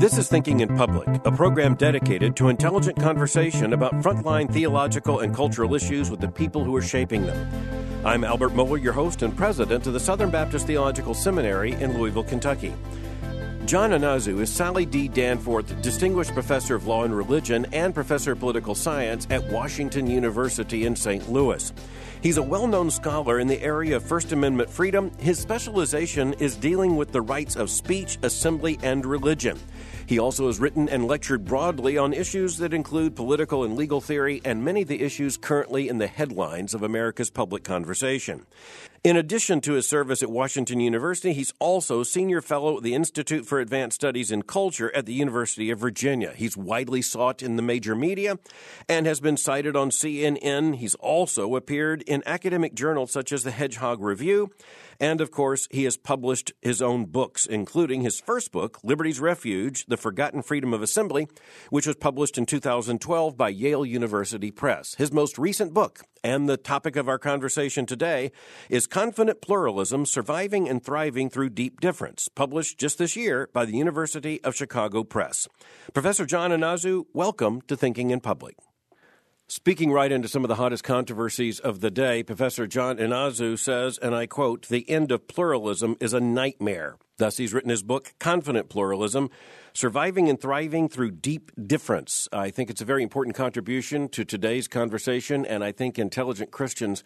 [0.00, 5.32] This is Thinking in Public, a program dedicated to intelligent conversation about frontline theological and
[5.32, 8.04] cultural issues with the people who are shaping them.
[8.04, 12.24] I'm Albert Mohler, your host and president of the Southern Baptist Theological Seminary in Louisville,
[12.24, 12.74] Kentucky.
[13.64, 15.06] John Inazu is Sally D.
[15.06, 20.84] Danforth Distinguished Professor of Law and Religion and Professor of Political Science at Washington University
[20.84, 21.30] in St.
[21.30, 21.72] Louis.
[22.22, 25.12] He's a well known scholar in the area of First Amendment freedom.
[25.18, 29.58] His specialization is dealing with the rights of speech, assembly, and religion.
[30.06, 34.42] He also has written and lectured broadly on issues that include political and legal theory
[34.44, 38.44] and many of the issues currently in the headlines of America's public conversation.
[39.04, 43.44] In addition to his service at Washington University, he's also senior fellow at the Institute
[43.44, 46.32] for Advanced Studies in Culture at the University of Virginia.
[46.36, 48.38] He's widely sought in the major media
[48.88, 50.76] and has been cited on CNN.
[50.76, 54.52] He's also appeared in academic journals such as the Hedgehog Review
[55.00, 59.86] and of course, he has published his own books, including his first book, Liberty's Refuge
[59.86, 61.28] The Forgotten Freedom of Assembly,
[61.70, 64.94] which was published in 2012 by Yale University Press.
[64.94, 68.32] His most recent book, and the topic of our conversation today,
[68.68, 73.76] is Confident Pluralism Surviving and Thriving Through Deep Difference, published just this year by the
[73.76, 75.48] University of Chicago Press.
[75.92, 78.56] Professor John Inazu, welcome to Thinking in Public.
[79.54, 83.98] Speaking right into some of the hottest controversies of the day, Professor John Inazu says,
[83.98, 86.96] and I quote, the end of pluralism is a nightmare.
[87.18, 89.28] Thus, he's written his book, Confident Pluralism
[89.74, 92.28] Surviving and Thriving Through Deep Difference.
[92.32, 97.04] I think it's a very important contribution to today's conversation, and I think intelligent Christians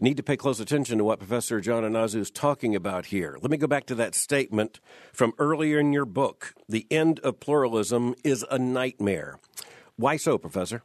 [0.00, 3.36] need to pay close attention to what Professor John Inazu is talking about here.
[3.42, 4.80] Let me go back to that statement
[5.12, 9.38] from earlier in your book The end of pluralism is a nightmare.
[9.96, 10.84] Why so, Professor?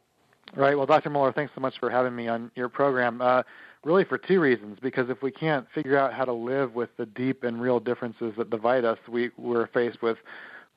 [0.55, 0.75] Right.
[0.77, 1.09] Well, Dr.
[1.09, 3.21] Mohler, thanks so much for having me on your program.
[3.21, 3.43] Uh,
[3.83, 4.77] really, for two reasons.
[4.81, 8.33] Because if we can't figure out how to live with the deep and real differences
[8.37, 10.17] that divide us, we, we're faced with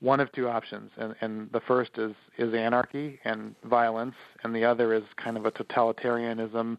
[0.00, 0.90] one of two options.
[0.96, 4.14] And, and the first is, is anarchy and violence,
[4.44, 6.78] and the other is kind of a totalitarianism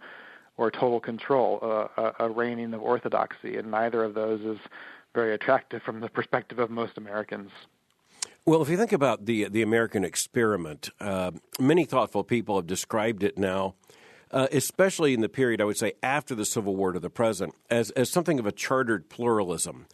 [0.57, 3.57] or total control, uh, a, a reigning of orthodoxy.
[3.57, 4.59] And neither of those is
[5.13, 7.51] very attractive from the perspective of most Americans.
[8.43, 13.21] Well, if you think about the the American experiment, uh, many thoughtful people have described
[13.21, 13.75] it now,
[14.31, 17.53] uh, especially in the period I would say after the Civil War to the present,
[17.69, 19.85] as as something of a chartered pluralism.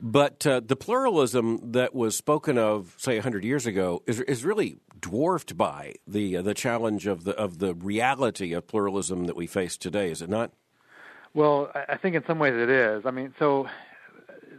[0.00, 4.78] But uh, the pluralism that was spoken of, say, hundred years ago, is is really
[4.98, 9.46] dwarfed by the uh, the challenge of the of the reality of pluralism that we
[9.46, 10.10] face today.
[10.10, 10.50] Is it not?
[11.34, 13.06] Well, I think in some ways it is.
[13.06, 13.68] I mean, so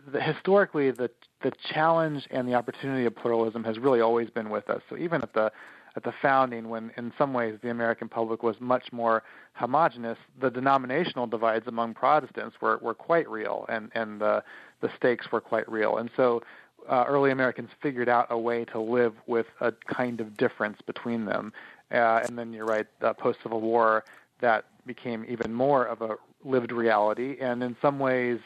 [0.07, 1.11] the, historically, the
[1.43, 4.81] the challenge and the opportunity of pluralism has really always been with us.
[4.89, 5.51] So even at the
[5.95, 9.21] at the founding, when in some ways the American public was much more
[9.53, 14.43] homogenous, the denominational divides among Protestants were, were quite real, and and the
[14.81, 15.97] the stakes were quite real.
[15.97, 16.41] And so
[16.89, 21.25] uh, early Americans figured out a way to live with a kind of difference between
[21.25, 21.53] them.
[21.91, 24.03] Uh, and then you're right, uh, post Civil War,
[24.41, 27.37] that became even more of a lived reality.
[27.39, 28.39] And in some ways,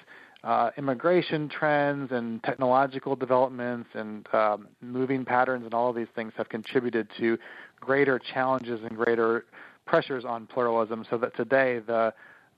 [0.48, 6.32] uh, immigration trends and technological developments and um, moving patterns and all of these things
[6.38, 7.38] have contributed to
[7.82, 9.44] greater challenges and greater
[9.86, 12.14] pressures on pluralism so that today the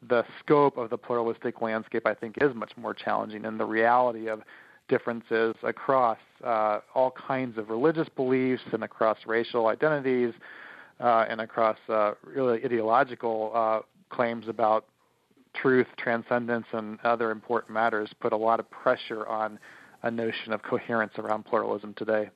[0.08, 4.30] the scope of the pluralistic landscape I think is much more challenging and the reality
[4.30, 4.44] of
[4.88, 10.34] differences across uh, all kinds of religious beliefs and across racial identities
[11.00, 13.80] uh, and across uh, really ideological uh,
[14.16, 14.86] claims about
[15.54, 19.60] truth, transcendence, and other important matters put a lot of pressure on
[20.02, 22.30] a notion of coherence around pluralism today.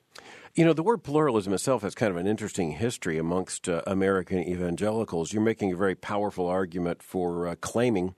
[0.54, 4.40] You know, the word pluralism itself has kind of an interesting history amongst uh, American
[4.40, 5.32] evangelicals.
[5.32, 8.14] You're making a very powerful argument for uh, claiming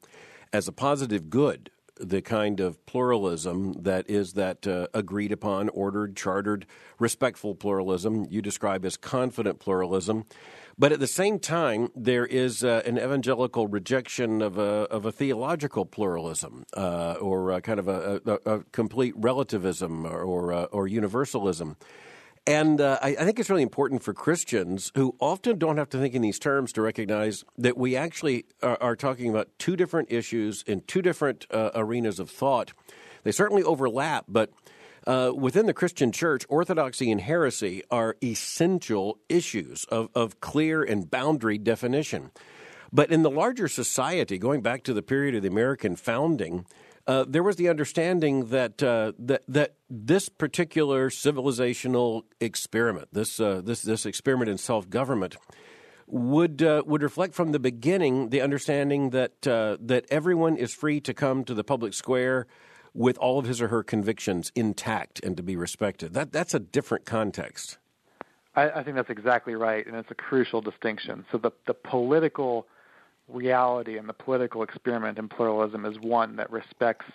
[0.52, 6.14] as a positive good the kind of pluralism that is that uh, agreed upon, ordered,
[6.14, 6.66] chartered,
[6.98, 10.24] respectful pluralism you describe as confident pluralism.
[10.78, 15.12] But at the same time, there is uh, an evangelical rejection of a, of a
[15.12, 20.86] theological pluralism uh, or kind of a, a, a, complete relativism or, or, uh, or
[20.86, 21.76] universalism.
[22.46, 25.98] And uh, I, I, think it's really important for Christians who often don't have to
[25.98, 30.12] think in these terms to recognize that we actually are, are talking about two different
[30.12, 32.72] issues in two different uh, arenas of thought.
[33.24, 34.52] They certainly overlap, but
[35.06, 41.10] uh, within the Christian church, orthodoxy and heresy are essential issues of, of clear and
[41.10, 42.30] boundary definition.
[42.92, 46.66] But in the larger society, going back to the period of the American founding,
[47.06, 53.60] uh, there was the understanding that uh, that that this particular civilizational experiment, this uh,
[53.64, 55.36] this this experiment in self government,
[56.08, 61.00] would uh, would reflect from the beginning the understanding that uh, that everyone is free
[61.00, 62.46] to come to the public square
[62.96, 66.14] with all of his or her convictions intact and to be respected.
[66.14, 67.78] That that's a different context.
[68.54, 71.24] I, I think that's exactly right, and it's a crucial distinction.
[71.30, 72.66] So the the political
[73.28, 77.06] reality and the political experiment in pluralism is one that respects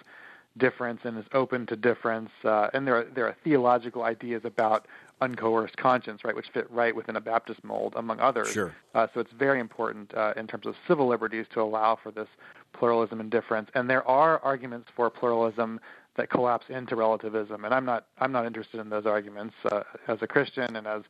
[0.58, 2.30] difference and is open to difference.
[2.44, 4.86] Uh, and there are, there are theological ideas about
[5.22, 8.52] uncoerced conscience, right, which fit right within a Baptist mold, among others.
[8.52, 8.74] Sure.
[8.96, 12.28] Uh, so it's very important uh, in terms of civil liberties to allow for this
[12.74, 13.70] pluralism and difference.
[13.76, 15.80] And there are arguments for pluralism
[16.16, 20.18] that collapse into relativism, and I'm not I'm not interested in those arguments uh, as
[20.22, 21.04] a Christian and as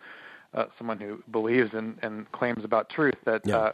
[0.54, 3.58] uh, someone who believes in and claims about truth that yeah.
[3.58, 3.72] uh,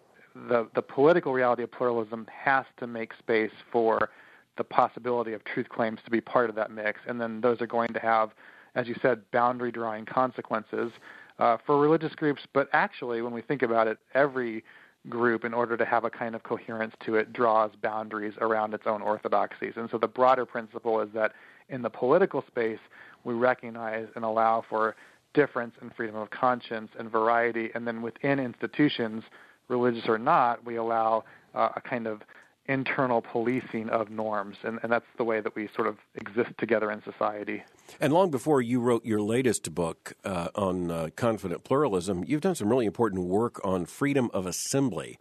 [0.48, 4.10] the the political reality of pluralism has to make space for
[4.58, 7.68] the possibility of truth claims to be part of that mix, and then those are
[7.68, 8.32] going to have,
[8.78, 10.92] as you said, boundary drawing consequences
[11.40, 12.44] uh, for religious groups.
[12.54, 14.64] But actually, when we think about it, every
[15.10, 18.84] group, in order to have a kind of coherence to it, draws boundaries around its
[18.86, 19.74] own orthodoxies.
[19.78, 21.34] And so the broader principle is that
[21.70, 22.80] in the political space,
[23.24, 24.96] we recognize and allow for
[25.34, 29.24] difference and freedom of conscience and variety, and then within institutions,
[29.70, 31.24] religious or not, we allow
[31.56, 32.22] uh, a kind of
[32.68, 36.92] internal policing of norms, and, and, that's the way that we sort of exist together
[36.92, 37.64] in society.
[38.00, 42.56] And long before you wrote your latest book uh, on uh, confident pluralism, you've done
[42.56, 45.18] some really important work on freedom of assembly.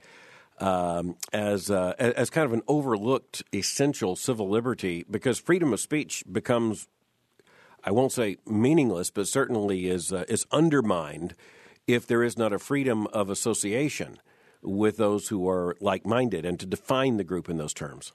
[0.58, 6.24] Um, as uh, as kind of an overlooked essential civil liberty, because freedom of speech
[6.32, 6.88] becomes,
[7.84, 11.34] I won't say meaningless, but certainly is uh, is undermined
[11.86, 14.18] if there is not a freedom of association
[14.66, 18.12] with those who are like minded and to define the group in those terms.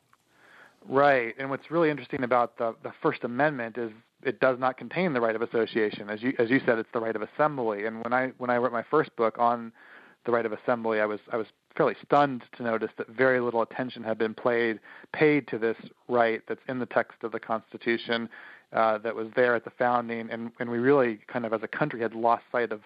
[0.88, 1.36] Right.
[1.38, 3.92] And what's really interesting about the, the First Amendment is
[4.24, 6.10] it does not contain the right of association.
[6.10, 7.86] As you as you said, it's the right of assembly.
[7.86, 9.72] And when I when I wrote my first book on
[10.26, 13.62] the right of assembly, I was I was fairly stunned to notice that very little
[13.62, 14.80] attention had been played
[15.14, 15.78] paid to this
[16.08, 18.30] right that's in the text of the Constitution
[18.74, 21.68] uh, that was there at the founding, and and we really kind of as a
[21.68, 22.82] country had lost sight of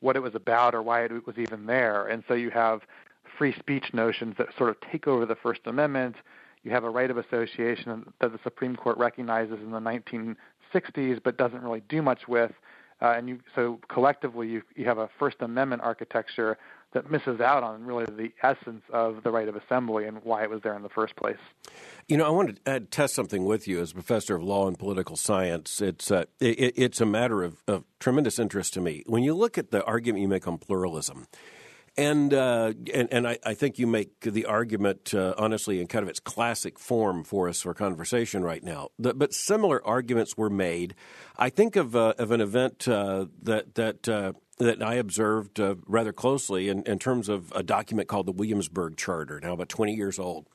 [0.00, 2.06] what it was about or why it was even there.
[2.06, 2.82] And so you have
[3.38, 6.16] free speech notions that sort of take over the First Amendment.
[6.64, 11.38] You have a right of association that the Supreme Court recognizes in the 1960s, but
[11.38, 12.52] doesn't really do much with.
[13.00, 16.58] Uh, and you, so collectively, you, you have a First Amendment architecture
[16.92, 20.50] that misses out on really the essence of the right of assembly and why it
[20.50, 21.36] was there in the first place.
[22.08, 25.14] You know, I want to test something with you as professor of law and political
[25.14, 25.80] science.
[25.82, 29.04] It's uh, it, it's a matter of, of tremendous interest to me.
[29.06, 31.26] When you look at the argument you make on pluralism,
[31.98, 36.04] and, uh, and and I, I, think you make the argument uh, honestly in kind
[36.04, 38.90] of its classic form for us for conversation right now.
[39.00, 40.94] The, but similar arguments were made.
[41.36, 45.74] I think of uh, of an event uh, that that uh, that I observed uh,
[45.86, 49.94] rather closely in, in, terms of a document called the Williamsburg Charter, now about twenty
[49.94, 50.46] years old,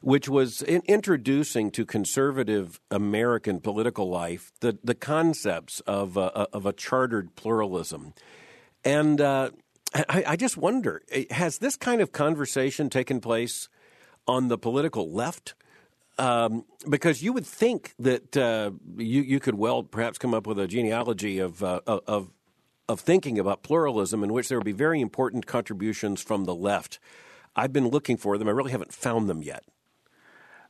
[0.00, 6.72] which was in, introducing to conservative American political life the the concepts of of a
[6.72, 8.14] chartered pluralism,
[8.84, 9.20] and
[9.94, 13.68] I, I just wonder eh, has this kind of conversation taken place
[14.26, 15.54] on the political left?
[16.18, 20.58] Um, because you would think that uh, you you could well perhaps come up with
[20.58, 22.30] a genealogy of uh, of
[22.88, 26.98] of thinking about pluralism in which there would be very important contributions from the left.
[27.54, 28.48] I've been looking for them.
[28.48, 29.64] I really haven't found them yet.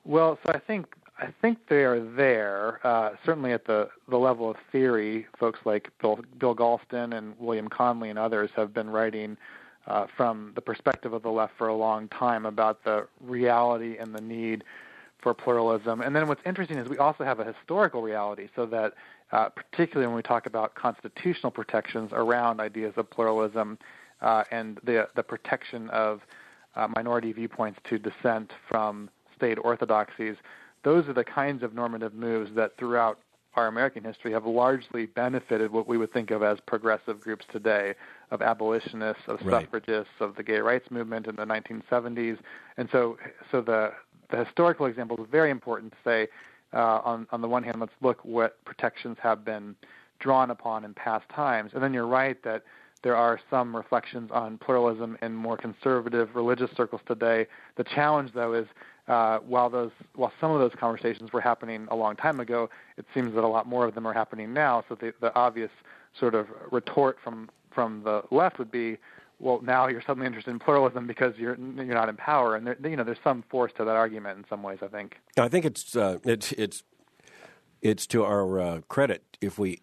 [0.04, 2.80] Well, so I think I think they are there.
[2.86, 7.68] Uh, certainly at the the level of theory, folks like Bill Bill Galston and William
[7.68, 9.36] Connolly and others have been writing
[9.86, 14.14] uh, from the perspective of the left for a long time about the reality and
[14.14, 14.62] the need
[15.20, 16.00] for pluralism.
[16.00, 18.94] And then what's interesting is we also have a historical reality, so that
[19.32, 23.76] uh, particularly when we talk about constitutional protections around ideas of pluralism
[24.20, 26.20] uh, and the the protection of
[26.76, 30.36] uh, minority viewpoints to dissent from state orthodoxies
[30.88, 33.18] those are the kinds of normative moves that throughout
[33.52, 37.94] our American history have largely benefited what we would think of as progressive groups today,
[38.30, 39.64] of abolitionists, of right.
[39.64, 42.38] suffragists, of the gay rights movement in the 1970s.
[42.78, 43.18] And so,
[43.52, 43.92] so the
[44.30, 46.28] the historical example is very important to say.
[46.72, 49.74] Uh, on on the one hand, let's look what protections have been
[50.20, 52.62] drawn upon in past times, and then you're right that
[53.02, 57.46] there are some reflections on pluralism in more conservative religious circles today.
[57.76, 58.66] The challenge, though, is
[59.08, 63.06] uh, while those while some of those conversations were happening a long time ago, it
[63.14, 64.84] seems that a lot more of them are happening now.
[64.88, 65.70] So the, the obvious
[66.18, 68.98] sort of retort from from the left would be,
[69.38, 72.76] well, now you're suddenly interested in pluralism because you're you're not in power, and there,
[72.84, 74.78] you know there's some force to that argument in some ways.
[74.82, 75.16] I think.
[75.38, 76.82] I think it's uh, it's it's
[77.80, 79.80] it's to our uh, credit if we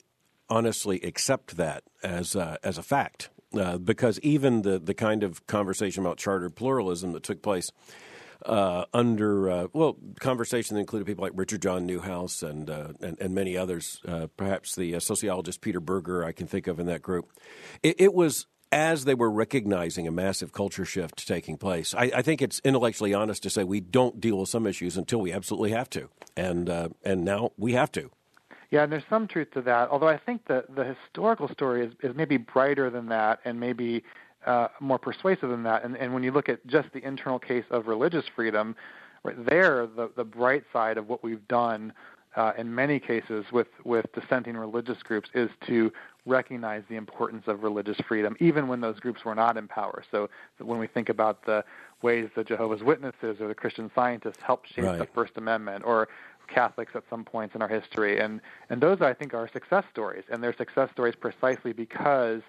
[0.50, 5.46] honestly accept that as uh, as a fact uh, because even the the kind of
[5.48, 7.72] conversation about chartered pluralism that took place
[8.46, 13.18] uh, under uh, well conversation that included people like Richard John Neuhaus and uh, and,
[13.20, 16.86] and, many others, uh, perhaps the uh, sociologist Peter Berger I can think of in
[16.88, 17.32] that group.
[17.84, 21.94] It, it, was as they were recognizing a massive culture shift taking place.
[21.94, 25.22] I, I, think it's intellectually honest to say we don't deal with some issues until
[25.22, 28.12] we absolutely have to, and uh, and now we have to.
[28.72, 29.89] Yeah, and there's some truth to that.
[29.89, 34.04] Although I think that the historical story is, is maybe brighter than that, and maybe
[34.46, 35.84] uh, more persuasive than that.
[35.84, 38.75] And, and when you look at just the internal case of religious freedom,
[39.24, 41.94] right there, the, the bright side of what we've done
[42.36, 45.92] uh, in many cases with, with dissenting religious groups is to
[46.25, 50.04] recognize the importance of religious freedom, even when those groups were not in power.
[50.12, 51.64] So, when we think about the
[52.02, 55.00] ways that Jehovah's Witnesses or the Christian Scientists helped shape right.
[55.00, 56.10] the First Amendment, or
[56.48, 60.24] Catholics at some points in our history, and and those I think are success stories,
[60.30, 62.42] and they're success stories precisely because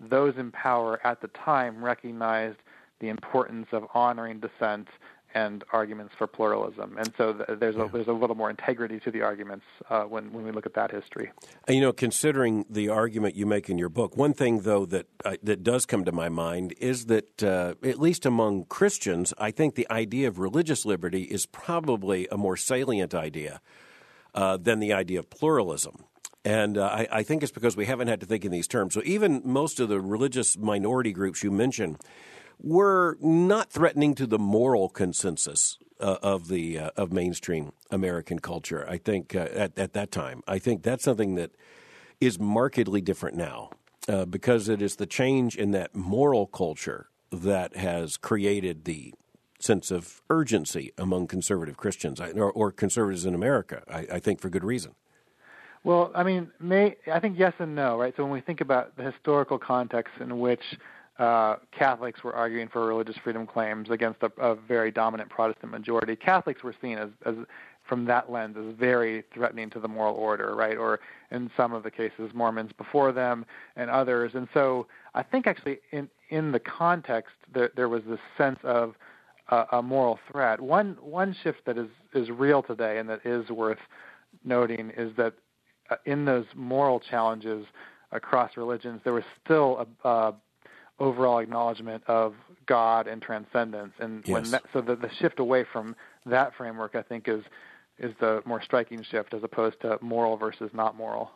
[0.00, 2.58] those in power at the time recognized
[3.00, 4.88] the importance of honoring dissent
[5.34, 6.96] and arguments for pluralism.
[6.96, 10.32] And so th- there's a, there's a little more integrity to the arguments uh, when
[10.32, 11.30] when we look at that history.
[11.66, 15.06] And, you know, considering the argument you make in your book, one thing though that
[15.26, 19.50] uh, that does come to my mind is that uh, at least among Christians, I
[19.50, 23.60] think the idea of religious liberty is probably a more salient idea
[24.34, 26.04] uh, than the idea of pluralism.
[26.46, 28.94] And uh, I, I, think it's because we haven't had to think in these terms.
[28.94, 31.98] So even most of the religious minority groups you mentioned
[32.62, 38.88] were not threatening to the moral consensus uh, of the uh, of mainstream American culture.
[38.88, 41.50] I think uh, at at that time, I think that's something that
[42.20, 43.70] is markedly different now
[44.08, 49.12] uh, because it is the change in that moral culture that has created the
[49.58, 53.82] sense of urgency among conservative Christians or, or conservatives in America.
[53.90, 54.94] I, I think for good reason.
[55.86, 58.12] Well, I mean, may, I think yes and no, right?
[58.16, 60.60] So when we think about the historical context in which
[61.20, 66.16] uh, Catholics were arguing for religious freedom claims against a, a very dominant Protestant majority,
[66.16, 67.36] Catholics were seen as, as,
[67.88, 70.76] from that lens, as very threatening to the moral order, right?
[70.76, 70.98] Or
[71.30, 74.32] in some of the cases, Mormons before them and others.
[74.34, 78.96] And so I think actually in in the context, there, there was this sense of
[79.50, 80.60] uh, a moral threat.
[80.60, 83.78] One one shift that is is real today and that is worth
[84.44, 85.34] noting is that
[85.90, 87.66] uh, in those moral challenges
[88.12, 90.34] across religions, there was still a, a
[90.98, 92.34] overall acknowledgement of
[92.66, 93.92] God and transcendence.
[93.98, 94.32] And yes.
[94.32, 97.42] when that, so the, the shift away from that framework, I think, is
[97.98, 101.30] is the more striking shift as opposed to moral versus not moral.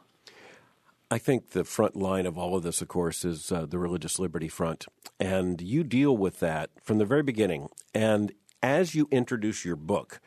[1.10, 4.18] I think the front line of all of this, of course, is uh, the Religious
[4.18, 4.86] Liberty Front.
[5.18, 7.70] And you deal with that from the very beginning.
[7.94, 10.20] And as you introduce your book,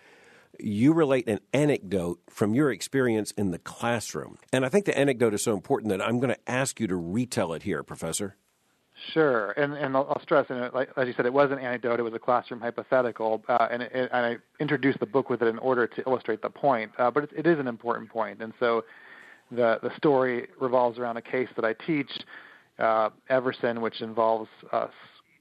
[0.60, 4.38] you relate an anecdote from your experience in the classroom.
[4.51, 6.95] And I think the anecdote is so important that I'm going to ask you to
[6.95, 8.36] retell it here, Professor.
[9.12, 12.03] Sure, and and I'll, stress, and like, as you said, it was an anecdote; it
[12.03, 15.57] was a classroom hypothetical, uh, and, it, and I introduced the book with it in
[15.57, 16.91] order to illustrate the point.
[16.98, 18.86] Uh, but it, it is an important point, and so
[19.51, 22.12] the the story revolves around a case that I teach,
[22.79, 24.88] uh, Everson, which involves uh,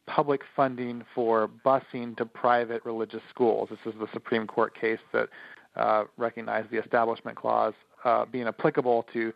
[0.07, 3.69] public funding for busing to private religious schools.
[3.71, 5.29] This is the Supreme Court case that
[5.77, 9.33] uh, recognized the Establishment Clause uh, being applicable to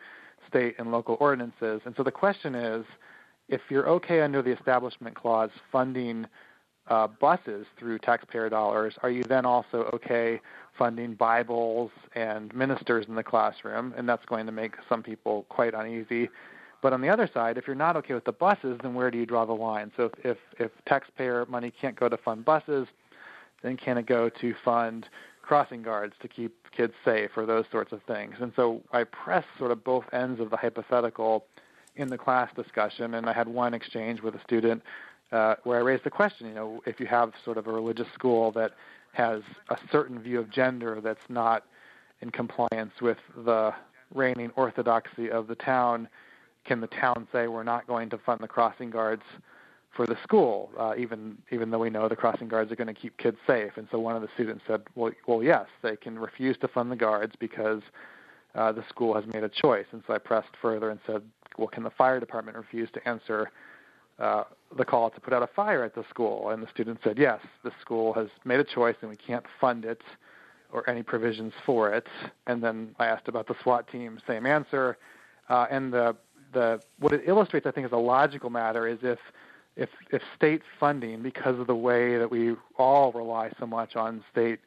[0.49, 1.80] state and local ordinances.
[1.85, 2.85] And so the question is
[3.49, 6.26] if you're okay under the Establishment Clause funding
[6.88, 10.40] uh, buses through taxpayer dollars, are you then also okay
[10.78, 13.94] funding Bibles and ministers in the classroom?
[13.96, 16.28] And that's going to make some people quite uneasy.
[16.87, 19.19] But on the other side, if you're not okay with the buses, then where do
[19.19, 19.90] you draw the line?
[19.97, 22.87] So if, if, if taxpayer money can't go to fund buses,
[23.64, 25.09] then can it go to fund
[25.43, 28.37] crossing guards to keep kids safe or those sorts of things?
[28.38, 31.47] And so I press sort of both ends of the hypothetical
[31.97, 34.81] in the class discussion, and I had one exchange with a student
[35.33, 38.07] uh, where I raised the question, you know, if you have sort of a religious
[38.14, 38.75] school that
[39.12, 41.64] has a certain view of gender that's not
[42.21, 43.75] in compliance with the
[44.14, 46.07] reigning orthodoxy of the town,
[46.66, 49.23] can the town say we're not going to fund the crossing guards
[49.94, 53.00] for the school, uh, even even though we know the crossing guards are going to
[53.00, 53.73] keep kids safe?
[53.76, 56.92] And so one of the students said, well, well, yes, they can refuse to fund
[56.92, 57.80] the guards because
[58.54, 59.87] uh, the school has made a choice.
[59.92, 61.23] And so I pressed further and said,
[61.56, 63.50] well, can the fire department refuse to answer
[64.18, 64.44] uh,
[64.76, 66.50] the call to put out a fire at the school?
[66.50, 69.85] And the student said, yes, the school has made a choice and we can't fund
[69.85, 70.02] it
[70.73, 72.06] or any provisions for it.
[72.46, 74.99] And then I asked about the SWAT team, same answer.
[75.49, 76.16] Uh, and the
[76.53, 79.19] the what it illustrates, I think, is a logical matter is if
[79.76, 84.25] if if state funding, because of the way that we all rely so much on
[84.31, 84.61] state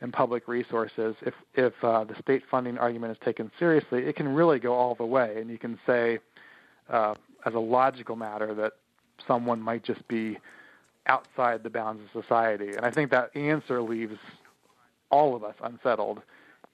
[0.00, 4.28] and public resources, if if uh, the state funding argument is taken seriously, it can
[4.28, 6.18] really go all the way, and you can say,
[6.88, 7.14] uh,
[7.46, 8.72] as a logical matter, that
[9.26, 10.38] someone might just be
[11.06, 12.74] outside the bounds of society.
[12.76, 14.18] And I think that answer leaves
[15.10, 16.20] all of us unsettled.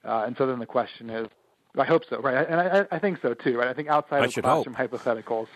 [0.04, 1.28] Uh, and so then the question is,
[1.76, 2.48] I hope so, right?
[2.48, 3.68] And I, I think so too, right?
[3.68, 4.90] I think outside I of classroom hope.
[4.90, 5.48] hypotheticals,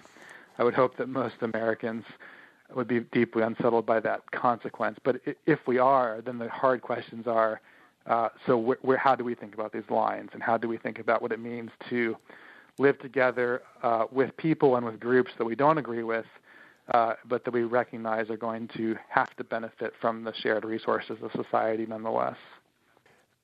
[0.58, 2.04] I would hope that most Americans
[2.74, 4.98] would be deeply unsettled by that consequence.
[5.02, 7.60] But if we are, then the hard questions are,
[8.06, 10.76] uh, so wh- where, how do we think about these lines, and how do we
[10.76, 12.16] think about what it means to
[12.78, 16.26] live together uh, with people and with groups that we don't agree with,
[16.92, 21.18] uh, but that we recognize are going to have to benefit from the shared resources
[21.22, 22.36] of society nonetheless.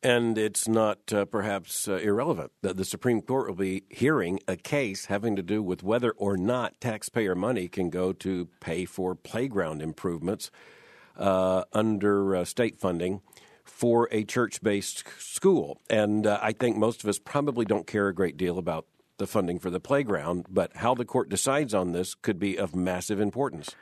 [0.04, 4.54] And it's not uh, perhaps uh, irrelevant that the Supreme Court will be hearing a
[4.54, 9.14] case having to do with whether or not taxpayer money can go to pay for
[9.14, 10.50] playground improvements
[11.16, 13.22] uh, under uh, state funding
[13.64, 15.80] for a church based school.
[15.88, 18.84] And uh, I think most of us probably don't care a great deal about
[19.16, 22.76] the funding for the playground, but how the court decides on this could be of
[22.76, 23.74] massive importance.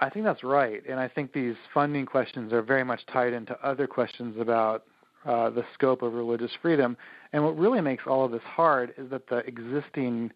[0.00, 0.82] I think that's right.
[0.88, 4.84] And I think these funding questions are very much tied into other questions about
[5.24, 6.96] uh, the scope of religious freedom.
[7.32, 10.32] And what really makes all of this hard is that the existing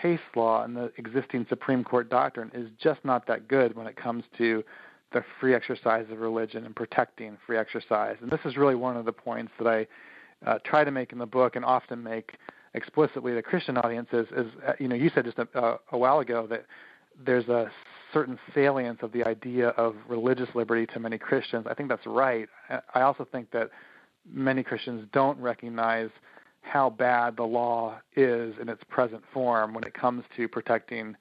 [0.00, 3.96] case law and the existing Supreme Court doctrine is just not that good when it
[3.96, 4.64] comes to
[5.12, 8.16] the free exercise of religion and protecting free exercise.
[8.20, 9.86] And this is really one of the points that I
[10.46, 12.36] uh, try to make in the book and often make
[12.74, 14.26] explicitly to Christian audiences.
[14.34, 16.64] Is uh, you know you said just a, a while ago that
[17.24, 17.70] there's a
[18.12, 21.66] certain salience of the idea of religious liberty to many Christians.
[21.68, 22.48] I think that's right.
[22.94, 23.70] I also think that
[24.30, 26.10] many Christians don't recognize
[26.62, 31.16] how bad the law is in its present form when it comes to protecting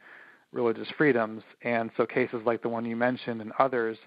[0.52, 1.44] religious freedoms.
[1.64, 3.98] And so cases like the one you mentioned and others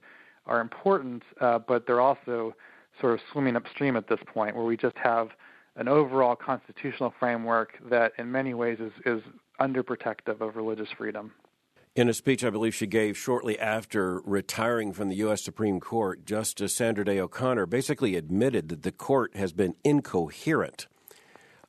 [0.47, 2.55] are important, uh, but they're also
[3.01, 5.31] sort of swimming upstream at this point where we just have
[5.77, 9.23] an overall constitutional framework that in many ways is, is
[9.61, 11.33] underprotective of religious freedom.
[11.97, 15.43] In a speech I believe she gave shortly after retiring from the U.S.
[15.43, 20.89] Supreme Court, Justice Sandra Day O'Connor basically admitted that the court has been incoherent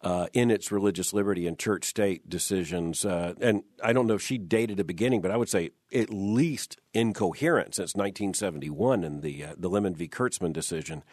[0.01, 3.05] uh, in its religious liberty and church state decisions.
[3.05, 6.09] Uh, and I don't know if she dated a beginning, but I would say at
[6.09, 10.07] least incoherent since 1971 in the, uh, the Lemon v.
[10.07, 11.03] Kurtzman decision.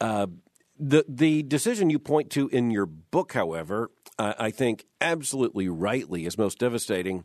[0.00, 0.28] Uh,
[0.78, 6.38] the, the decision you point to in your book, however, I think absolutely rightly is
[6.38, 7.24] most devastating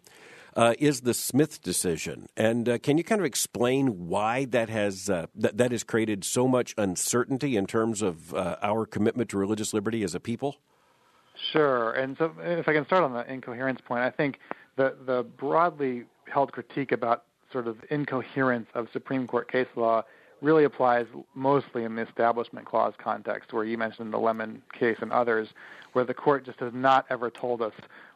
[0.55, 2.27] uh, is the Smith decision.
[2.35, 6.23] And uh, can you kind of explain why that has uh, that, that has created
[6.23, 10.57] so much uncertainty in terms of uh, our commitment to religious liberty as a people?
[11.51, 11.91] Sure.
[11.91, 14.39] And so, if I can start on the incoherence point, I think
[14.75, 20.03] the the broadly held critique about sort of incoherence of Supreme Court case law
[20.41, 25.11] really applies mostly in the Establishment Clause context, where you mentioned the Lemon case and
[25.11, 25.49] others,
[25.93, 27.73] where the court just has not ever told us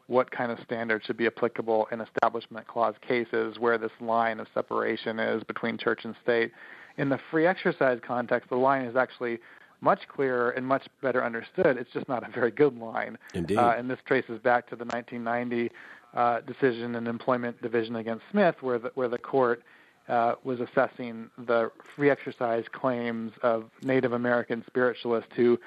[0.07, 4.47] what kind of standards should be applicable in Establishment Clause cases, where this line of
[4.53, 6.51] separation is between church and state.
[6.97, 9.39] In the free exercise context, the line is actually
[9.81, 11.77] much clearer and much better understood.
[11.77, 13.17] It's just not a very good line.
[13.33, 13.57] Indeed.
[13.57, 15.71] Uh, and this traces back to the 1990
[16.13, 19.63] uh, decision in Employment Division against Smith, where the, where the court
[20.07, 25.59] uh, was assessing the free exercise claims of Native American spiritualists who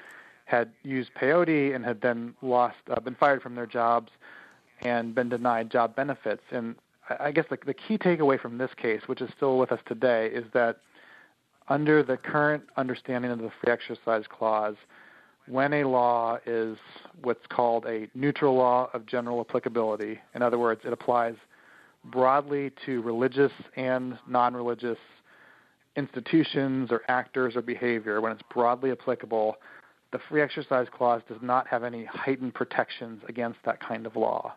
[0.49, 4.11] had used peyote and had then lost, uh, been fired from their jobs
[4.81, 6.41] and been denied job benefits.
[6.51, 6.75] And
[7.19, 10.27] I guess the, the key takeaway from this case, which is still with us today,
[10.33, 10.77] is that
[11.67, 14.75] under the current understanding of the free exercise clause,
[15.47, 16.77] when a law is
[17.21, 21.35] what's called a neutral law of general applicability, in other words, it applies
[22.05, 24.97] broadly to religious and non religious
[25.95, 29.57] institutions or actors or behavior, when it's broadly applicable,
[30.11, 34.55] the free exercise clause does not have any heightened protections against that kind of law.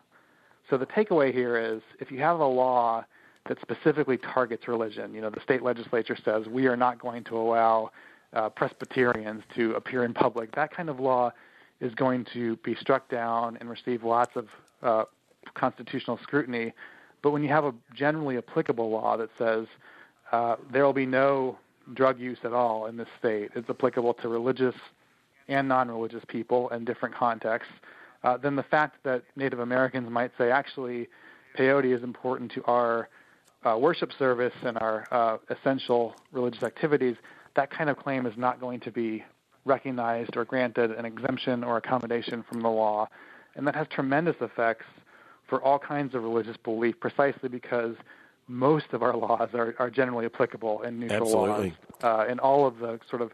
[0.69, 3.05] So the takeaway here is if you have a law
[3.47, 7.37] that specifically targets religion, you know, the state legislature says we are not going to
[7.37, 7.91] allow
[8.31, 11.31] uh, Presbyterians to appear in public, that kind of law
[11.81, 14.47] is going to be struck down and receive lots of
[14.81, 15.03] uh,
[15.53, 16.73] constitutional scrutiny.
[17.21, 19.67] But when you have a generally applicable law that says
[20.31, 21.57] uh, there will be no
[21.93, 24.75] drug use at all in this state, it's applicable to religious
[25.47, 27.71] and non religious people in different contexts
[28.23, 31.09] uh, then the fact that Native Americans might say, actually,
[31.57, 33.09] peyote is important to our
[33.65, 37.15] uh, worship service and our uh, essential religious activities,
[37.55, 39.23] that kind of claim is not going to be
[39.65, 43.07] recognized or granted an exemption or accommodation from the law.
[43.55, 44.85] And that has tremendous effects
[45.47, 47.95] for all kinds of religious belief, precisely because
[48.47, 51.69] most of our laws are, are generally applicable in neutral Absolutely.
[52.01, 52.03] laws.
[52.03, 53.31] Uh, and all of the sort of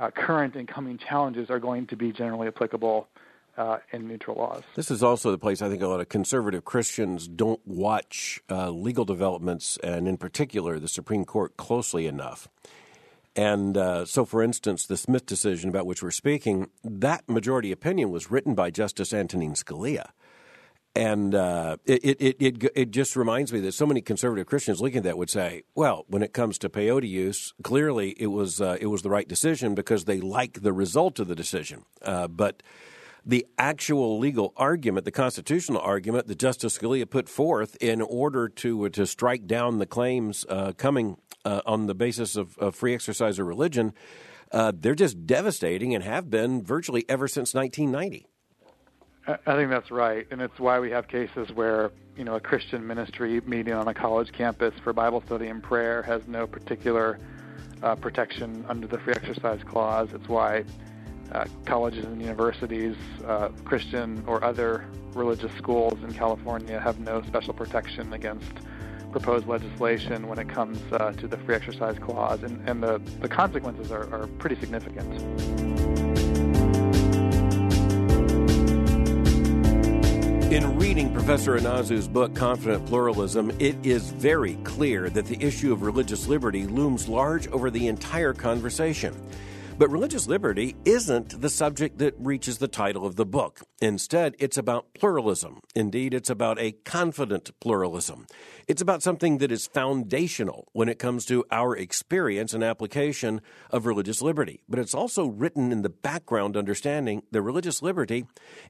[0.00, 3.08] uh, current and coming challenges are going to be generally applicable
[3.56, 4.62] uh, in neutral laws.
[4.74, 8.70] This is also the place I think a lot of conservative Christians don't watch uh,
[8.70, 12.48] legal developments, and in particular the Supreme Court, closely enough.
[13.36, 18.10] And uh, so, for instance, the Smith decision about which we're speaking, that majority opinion
[18.10, 20.10] was written by Justice Antonin Scalia.
[20.96, 24.98] And uh, it, it, it, it, just reminds me that so many conservative Christians looking
[24.98, 28.76] at that would say, well, when it comes to peyote use, clearly it was, uh,
[28.80, 31.84] it was the right decision because they like the result of the decision.
[32.00, 32.62] Uh, but
[33.26, 38.88] the actual legal argument, the constitutional argument that Justice Scalia put forth in order to,
[38.90, 43.38] to strike down the claims uh, coming uh, on the basis of, of, free exercise
[43.38, 43.92] of religion,
[44.52, 48.28] uh, they're just devastating and have been virtually ever since 1990.
[49.26, 52.86] I think that's right, and it's why we have cases where you know a Christian
[52.86, 57.18] ministry meeting on a college campus for Bible study and prayer has no particular
[57.82, 60.10] uh, protection under the free exercise clause.
[60.12, 60.64] It's why
[61.32, 64.84] uh, colleges and universities, uh, Christian or other
[65.14, 68.52] religious schools in California, have no special protection against
[69.10, 73.28] proposed legislation when it comes uh, to the free exercise clause, and, and the, the
[73.28, 76.03] consequences are, are pretty significant.
[80.50, 85.82] In reading Professor Inazu's book, Confident Pluralism, it is very clear that the issue of
[85.82, 89.14] religious liberty looms large over the entire conversation.
[89.76, 93.60] But religious liberty isn't the subject that reaches the title of the book.
[93.82, 95.58] Instead, it's about pluralism.
[95.74, 98.26] Indeed, it's about a confident pluralism.
[98.68, 103.84] It's about something that is foundational when it comes to our experience and application of
[103.84, 104.60] religious liberty.
[104.68, 108.26] But it's also written in the background understanding that religious liberty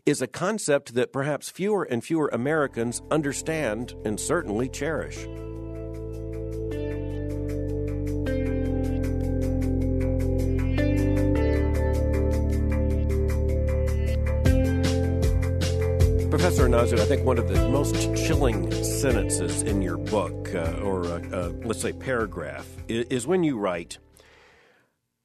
[0.06, 5.26] is a concept that perhaps fewer and fewer Americans understand and certainly cherish.
[16.44, 21.06] Professor Inazu, I think one of the most chilling sentences in your book, uh, or
[21.06, 23.96] uh, uh, let's say paragraph, is, is when you write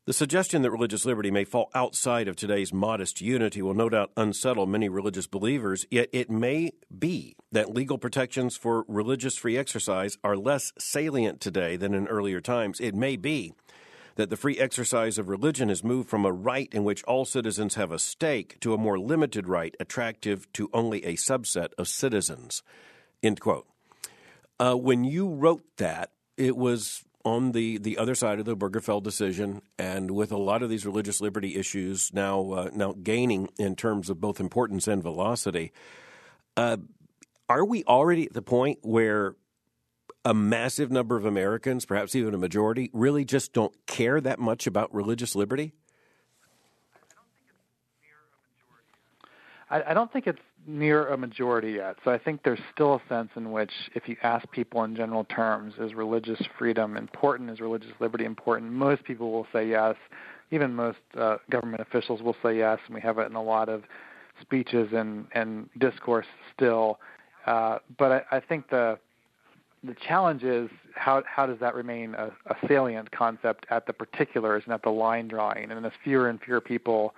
[0.05, 4.11] The suggestion that religious liberty may fall outside of today's modest unity will no doubt
[4.15, 10.17] unsettle many religious believers, yet it may be that legal protections for religious free exercise
[10.23, 12.79] are less salient today than in earlier times.
[12.79, 13.51] It may be
[14.19, 17.75] that the free exercise of religion has moved from a right in which all citizens
[17.75, 22.61] have a stake to a more limited right attractive to only a subset of citizens.
[23.23, 23.65] End quote.
[24.59, 29.01] Uh, when you wrote that, it was on the, the other side of the Obergefell
[29.01, 33.73] decision, and with a lot of these religious liberty issues now uh, now gaining in
[33.73, 35.71] terms of both importance and velocity,
[36.57, 36.75] uh,
[37.47, 39.35] are we already at the point where
[40.25, 44.67] a massive number of Americans, perhaps even a majority, really just don't care that much
[44.67, 45.73] about religious liberty?
[49.71, 51.97] I, don't think it's near a majority yet.
[52.03, 55.25] So I think there's still a sense in which, if you ask people in general
[55.25, 57.49] terms, is religious freedom important?
[57.51, 58.71] Is religious liberty important?
[58.71, 59.95] Most people will say yes.
[60.51, 63.69] Even most uh, government officials will say yes, and we have it in a lot
[63.69, 63.83] of
[64.41, 66.99] speeches and, and discourse still.
[67.45, 68.97] Uh, but I, I think the
[69.83, 74.63] the challenge is how how does that remain a, a salient concept at the particulars
[74.65, 75.71] and at the line drawing?
[75.71, 77.15] And as fewer and fewer people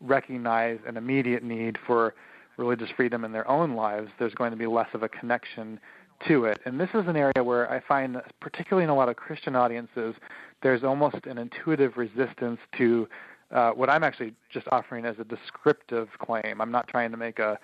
[0.00, 2.14] recognize an immediate need for
[2.56, 5.80] religious freedom in their own lives, there's going to be less of a connection
[6.26, 6.60] to it.
[6.64, 10.14] And this is an area where I find, particularly in a lot of Christian audiences,
[10.62, 13.08] there's almost an intuitive resistance to
[13.50, 16.60] uh, what I'm actually just offering as a descriptive claim.
[16.60, 17.58] I'm not trying to make a,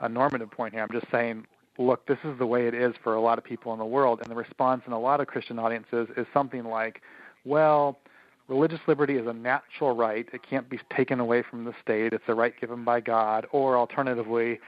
[0.00, 0.82] a normative point here.
[0.82, 1.44] I'm just saying
[1.78, 4.20] look, this is the way it is for a lot of people in the world.
[4.20, 7.02] And the response in a lot of Christian audiences is something like,
[7.44, 7.98] well,
[8.48, 10.28] religious liberty is a natural right.
[10.32, 12.12] It can't be taken away from the state.
[12.12, 13.46] It's a right given by God.
[13.52, 14.58] Or alternatively,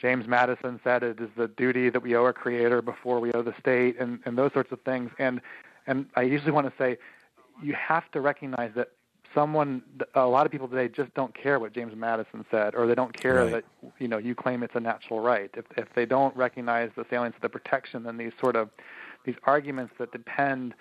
[0.00, 3.42] James Madison said it is the duty that we owe our Creator before we owe
[3.42, 5.10] the state, and, and those sorts of things.
[5.18, 5.40] And
[5.86, 6.96] and I usually want to say,
[7.62, 8.92] you have to recognize that
[9.34, 9.82] someone
[10.14, 13.12] a lot of people today just don't care what James Madison said or they don't
[13.18, 13.52] care right.
[13.52, 13.64] that
[13.98, 15.50] you know you claim it's a natural right.
[15.54, 18.70] If if they don't recognize the salience of the protection then these sort of
[19.24, 20.74] these arguments that depend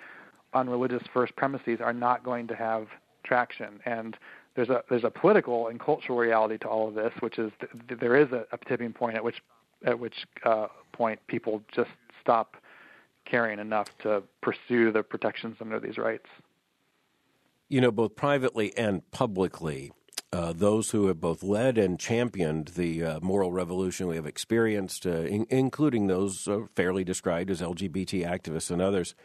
[0.54, 2.88] on religious first premises are not going to have
[3.24, 3.80] traction.
[3.86, 4.18] And
[4.56, 8.00] there's a there's a political and cultural reality to all of this which is th-
[8.00, 9.42] there is a, a tipping point at which
[9.86, 11.90] at which uh, point people just
[12.22, 12.56] stop
[13.26, 16.28] caring enough to pursue the protections under these rights
[17.74, 19.92] you know, both privately and publicly,
[20.32, 25.08] uh, those who have both led and championed the uh, moral revolution we have experienced,
[25.08, 29.16] uh, in, including those uh, fairly described as LGBT activists and others,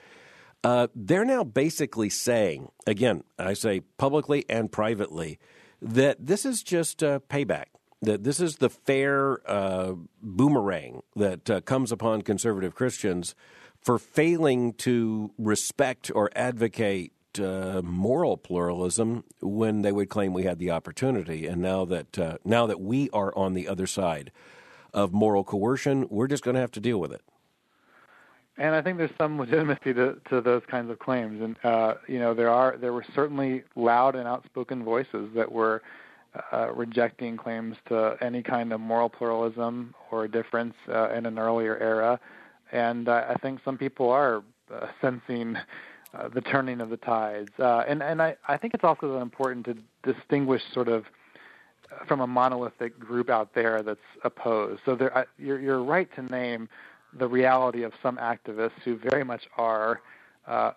[0.64, 5.38] uh, they're now basically saying, again, I say publicly and privately,
[5.82, 7.66] that this is just payback.
[8.00, 13.34] that this is the fair uh, boomerang that uh, comes upon conservative Christians
[13.82, 20.58] for failing to respect or advocate uh, moral pluralism when they would claim we had
[20.58, 21.46] the opportunity.
[21.46, 24.30] And now that uh, now that we are on the other side
[24.92, 27.22] of moral coercion, we're just going to have to deal with it.
[28.56, 31.40] And I think there's some legitimacy to, to those kinds of claims.
[31.40, 35.82] And uh, you know, there are there were certainly loud and outspoken voices that were
[36.52, 41.76] uh, rejecting claims to any kind of moral pluralism or difference uh, in an earlier
[41.78, 42.20] era.
[42.72, 45.56] And uh, I think some people are uh, sensing
[46.18, 47.50] uh, the turning of the tides.
[47.58, 51.04] Uh, and and I, I think it's also important to distinguish sort of
[52.06, 54.80] from a monolithic group out there that's opposed.
[54.84, 56.68] So there, I, you're, you're right to name
[57.18, 60.02] the reality of some activists who very much are
[60.46, 60.72] uh,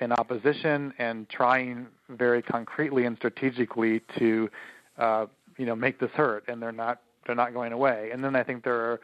[0.00, 4.50] in opposition and trying very concretely and strategically to
[4.98, 8.10] uh, you know make this hurt, and they're not they're not going away.
[8.12, 9.00] And then I think there are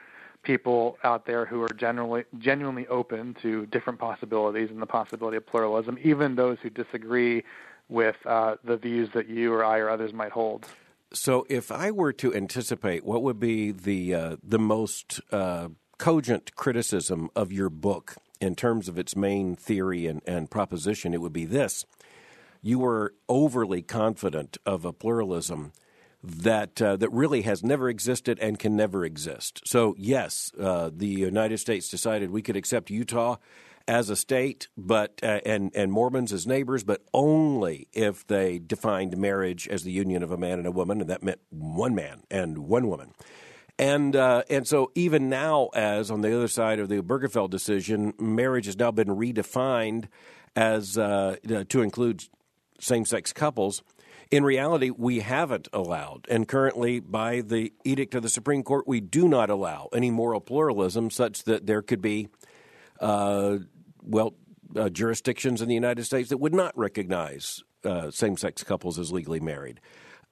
[0.49, 5.47] people out there who are generally genuinely open to different possibilities and the possibility of
[5.47, 7.45] pluralism, even those who disagree
[7.91, 10.65] with uh, the views that you or I or others might hold.
[11.13, 16.57] So, if I were to anticipate, what would be the uh, the most uh, cogent
[16.57, 21.13] criticism of your book in terms of its main theory and, and proposition?
[21.13, 21.85] It would be this:
[22.63, 25.73] you were overly confident of a pluralism
[26.23, 29.63] that uh, that really has never existed and can never exist.
[29.65, 33.37] So yes, uh, the United States decided we could accept Utah
[33.87, 39.17] as a state, but uh, and and Mormons as neighbors, but only if they defined
[39.17, 42.23] marriage as the union of a man and a woman, and that meant one man
[42.31, 43.13] and one woman.
[43.79, 48.13] And uh, and so even now, as on the other side of the Obergefell decision,
[48.19, 50.09] marriage has now been redefined
[50.57, 51.37] as uh,
[51.69, 52.25] to include
[52.81, 53.83] same-sex couples.
[54.31, 59.01] In reality, we haven't allowed, and currently, by the edict of the Supreme Court, we
[59.01, 62.29] do not allow any moral pluralism such that there could be,
[63.01, 63.57] uh,
[64.03, 64.35] well,
[64.77, 69.11] uh, jurisdictions in the United States that would not recognize uh, same sex couples as
[69.11, 69.81] legally married.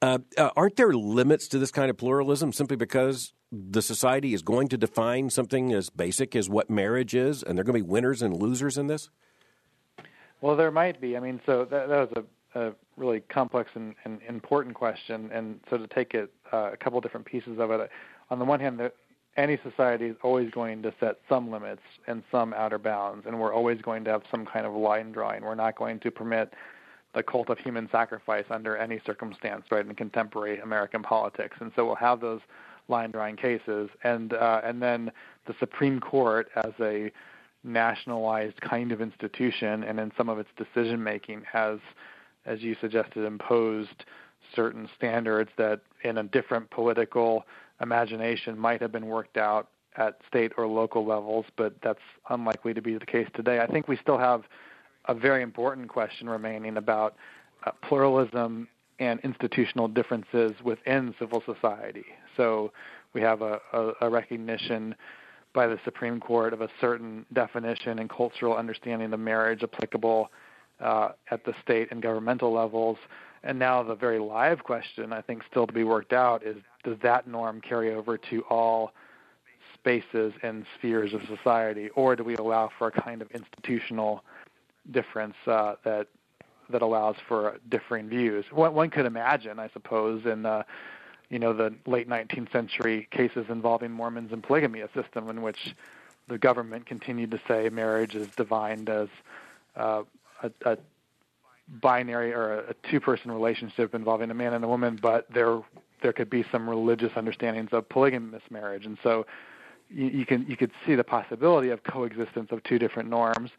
[0.03, 4.43] Uh, uh, aren't there limits to this kind of pluralism simply because the society is
[4.43, 7.85] going to define something as basic as what marriage is, and there are going to
[7.85, 9.09] be winners and losers in this?
[10.43, 11.17] Well, there might be.
[11.17, 12.25] I mean, so that, that was a
[12.57, 15.31] a really complex and, and important question.
[15.33, 17.91] And so to take it uh, a couple different pieces of it,
[18.31, 18.81] on the one hand,
[19.37, 23.53] any society is always going to set some limits and some outer bounds, and we're
[23.53, 25.43] always going to have some kind of line drawing.
[25.43, 26.55] We're not going to permit
[27.15, 31.57] the cult of human sacrifice under any circumstance, right, in contemporary American politics.
[31.61, 32.41] And so we'll have those
[32.89, 35.11] line drawing cases, and uh, and then
[35.47, 37.11] the Supreme Court as a
[37.65, 41.79] nationalized kind of institution, and in some of its decision making has
[42.47, 44.05] as you suggested, imposed
[44.55, 47.45] certain standards that in a different political
[47.81, 52.83] imagination might have been worked out at state or local levels, but that's unlikely to
[52.83, 53.61] be the case today.
[53.61, 54.45] I think we still have
[55.07, 57.17] a very important question remaining about
[57.65, 62.05] uh, pluralism and institutional differences within civil society.
[62.37, 62.73] So
[63.13, 64.95] we have a, a, a recognition
[65.55, 70.31] by the Supreme Court of a certain definition and cultural understanding of marriage applicable
[70.81, 72.99] uh, at the state and governmental levels.
[73.43, 76.99] And now the very live question, I think, still to be worked out is does
[77.03, 78.93] that norm carry over to all
[79.75, 84.25] spaces and spheres of society, or do we allow for a kind of institutional
[84.91, 86.09] difference uh, that
[86.71, 88.45] that allows for differing views?
[88.51, 90.65] One, one could imagine, I suppose, in the
[91.29, 95.75] you know the late 19th century cases involving Mormons and polygamy, a system in which
[96.29, 99.09] the government continued to say marriage is defined as
[99.77, 100.03] uh,
[100.43, 100.79] a, a
[101.69, 105.61] binary or a, two-person relationship involving a man and a woman, but there
[106.03, 109.27] there could be some religious understandings of polygamous marriage, and so
[109.89, 113.51] you, you can you could see the possibility of coexistence of two different norms.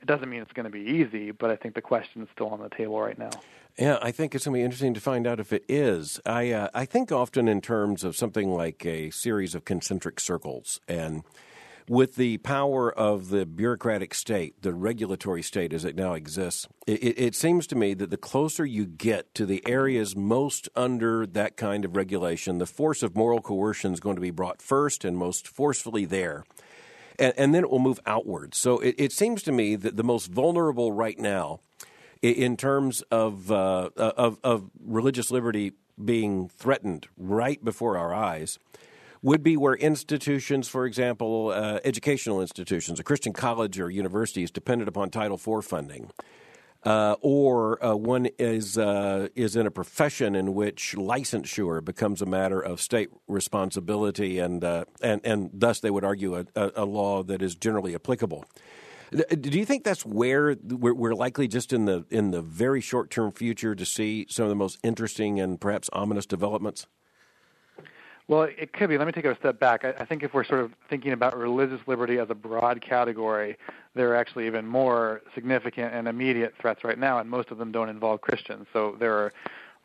[0.00, 2.48] It doesn't mean it's going to be easy, but I think the question is still
[2.48, 3.30] on the table right now.
[3.78, 6.20] Yeah, I think it's going to be interesting to find out if it is.
[6.26, 10.80] I uh, I think often in terms of something like a series of concentric circles
[10.88, 11.22] and
[11.88, 17.18] with the power of the bureaucratic state, the regulatory state as it now exists, it,
[17.18, 21.56] it, seems to me that the closer you get to the areas most under that
[21.56, 25.16] kind of regulation, the force of moral coercion is going to be brought first and
[25.16, 26.44] most forcefully there.
[27.18, 28.58] And, and then it will move outwards.
[28.58, 31.60] So it, it, seems to me that the most vulnerable right now,
[32.22, 38.58] in terms of, uh, of, of religious liberty being threatened right before our eyes,
[39.22, 44.50] would be where institutions, for example, uh, educational institutions, a Christian college or university is
[44.50, 46.10] dependent upon Title IV funding.
[46.84, 52.26] uh, or uh, one is uh, is in a profession in which licensure becomes a
[52.26, 57.22] matter of state responsibility, and uh, and and thus they would argue a, a, law
[57.22, 58.44] that is generally applicable.
[59.12, 63.30] Do you think that's where we're likely, just in the in the very short term
[63.30, 66.86] future, to see some of the most interesting and perhaps ominous developments?
[68.28, 68.96] Well, it could be.
[68.98, 69.84] Let me take a step back.
[69.84, 73.56] I, I think if we're sort of thinking about religious liberty as a broad category,
[73.94, 77.72] there are actually even more significant and immediate threats right now, and most of them
[77.72, 78.66] don't involve Christians.
[78.72, 79.32] So there are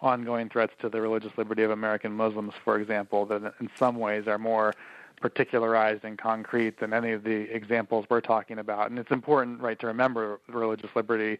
[0.02, 4.28] ongoing threats to the religious liberty of American Muslims, for example, that in some ways
[4.28, 4.74] are more
[5.20, 8.92] particularized and concrete than any of the examples we're talking about.
[8.92, 11.40] And it's important, right, to remember religious liberty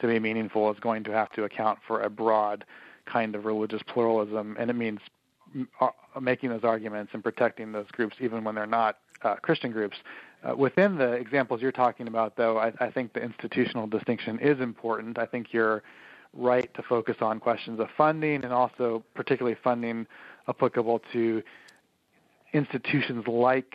[0.00, 2.64] to be meaningful is going to have to account for a broad
[3.04, 5.00] kind of religious pluralism, and it means
[6.20, 9.96] making those arguments and protecting those groups even when they're not uh, Christian groups.
[10.44, 14.60] Uh, within the examples you're talking about, though, I, I think the institutional distinction is
[14.60, 15.18] important.
[15.18, 15.82] I think you're
[16.32, 20.06] right to focus on questions of funding and also particularly funding
[20.48, 21.42] applicable to
[22.52, 23.74] institutions like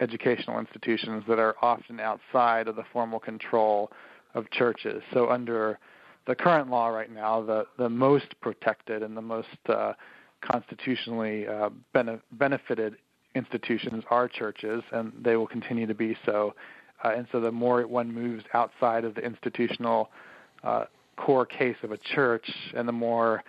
[0.00, 3.90] educational institutions that are often outside of the formal control
[4.34, 5.02] of churches.
[5.12, 5.78] So under
[6.26, 9.92] the current law right now, the, the most protected and the most uh,
[10.40, 12.96] constitutionally uh, bene- benefited
[13.34, 16.54] institutions are churches, and they will continue to be so.
[17.02, 20.10] Uh, and so, the more one moves outside of the institutional
[20.62, 20.84] uh,
[21.16, 23.42] core case of a church, and the more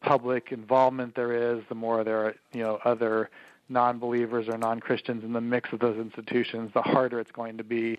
[0.00, 3.30] public involvement there is, the more there are you know other
[3.68, 7.98] non-believers or non-Christians in the mix of those institutions, the harder it's going to be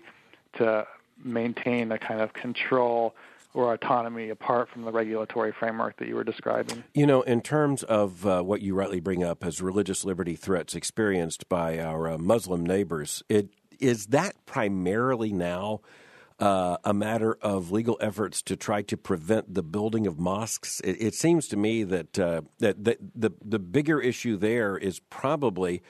[0.54, 0.84] to
[1.22, 3.14] maintain a kind of control
[3.52, 6.84] or autonomy apart from the regulatory framework that you were describing.
[6.94, 10.74] You know, in terms of uh, what you rightly bring up as religious liberty threats
[10.74, 13.48] experienced by our uh, Muslim neighbors, it
[13.80, 15.80] is that primarily now
[16.38, 20.80] uh, a matter of legal efforts to try to prevent the building of mosques?
[20.80, 25.00] It, it seems to me that, uh, that, that the the bigger issue there is
[25.10, 25.82] probably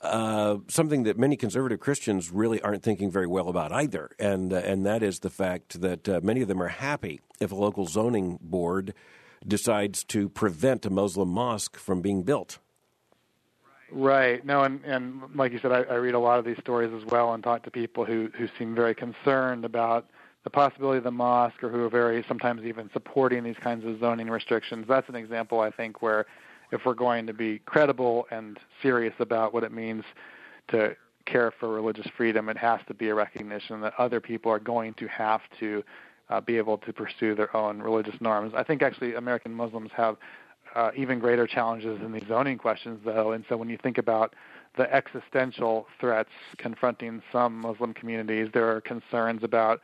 [0.00, 4.56] uh, something that many conservative Christians really aren't thinking very well about either, and uh,
[4.56, 7.86] and that is the fact that uh, many of them are happy if a local
[7.86, 8.94] zoning board
[9.46, 12.58] decides to prevent a Muslim mosque from being built.
[13.92, 14.44] Right.
[14.44, 17.04] No, and and like you said, I, I read a lot of these stories as
[17.10, 20.08] well, and talk to people who who seem very concerned about
[20.44, 24.00] the possibility of the mosque, or who are very sometimes even supporting these kinds of
[24.00, 24.86] zoning restrictions.
[24.88, 26.24] That's an example, I think, where
[26.72, 30.04] if we're going to be credible and serious about what it means
[30.68, 34.58] to care for religious freedom, it has to be a recognition that other people are
[34.58, 35.82] going to have to
[36.28, 38.52] uh, be able to pursue their own religious norms.
[38.56, 40.16] I think actually American Muslims have
[40.74, 43.32] uh, even greater challenges in these zoning questions, though.
[43.32, 44.34] And so when you think about
[44.76, 49.80] the existential threats confronting some Muslim communities, there are concerns about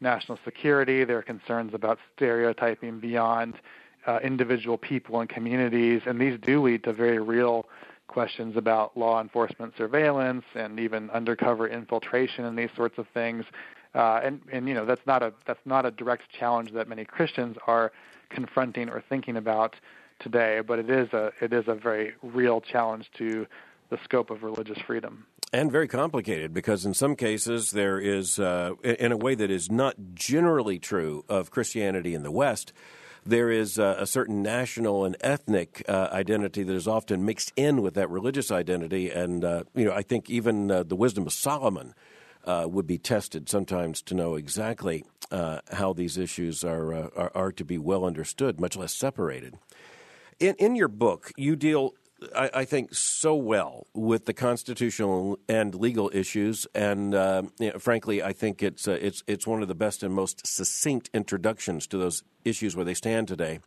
[0.00, 3.54] national security, there are concerns about stereotyping beyond
[4.06, 7.66] uh, individual people and communities, and these do lead to very real
[8.06, 13.44] questions about law enforcement surveillance and even undercover infiltration and these sorts of things.
[13.94, 17.04] Uh, and and you know that's not a that's not a direct challenge that many
[17.04, 17.92] Christians are
[18.30, 19.74] confronting or thinking about
[20.18, 23.46] today, but it is a it is a very real challenge to
[23.90, 25.26] the scope of religious freedom.
[25.52, 29.70] And very complicated because in some cases there is, uh, in a way that is
[29.70, 32.72] not generally true of Christianity in the West,
[33.26, 37.82] there is a, a certain national and ethnic uh, identity that is often mixed in
[37.82, 39.10] with that religious identity.
[39.10, 41.94] And, uh, you know, I think even uh, the wisdom of Solomon
[42.44, 47.32] uh, would be tested sometimes to know exactly uh, how these issues are, uh, are,
[47.34, 49.58] are, to be well understood, much less separated.
[50.38, 51.94] In, in your book, you deal
[52.34, 57.78] I, I, think so well with the constitutional and legal issues, and uh, you know,
[57.78, 61.86] frankly, I think it's uh, it's it's one of the best and most succinct introductions
[61.88, 63.60] to those issues where they stand today.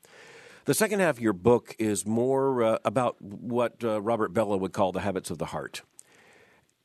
[0.65, 4.73] The second half of your book is more uh, about what uh, Robert Bellah would
[4.73, 5.83] call the habits of the heart,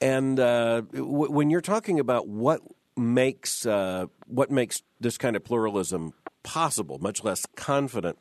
[0.03, 2.61] and uh, w- when you're talking about what
[2.94, 6.12] makes uh, what makes this kind of pluralism
[6.45, 8.19] possible, much less confident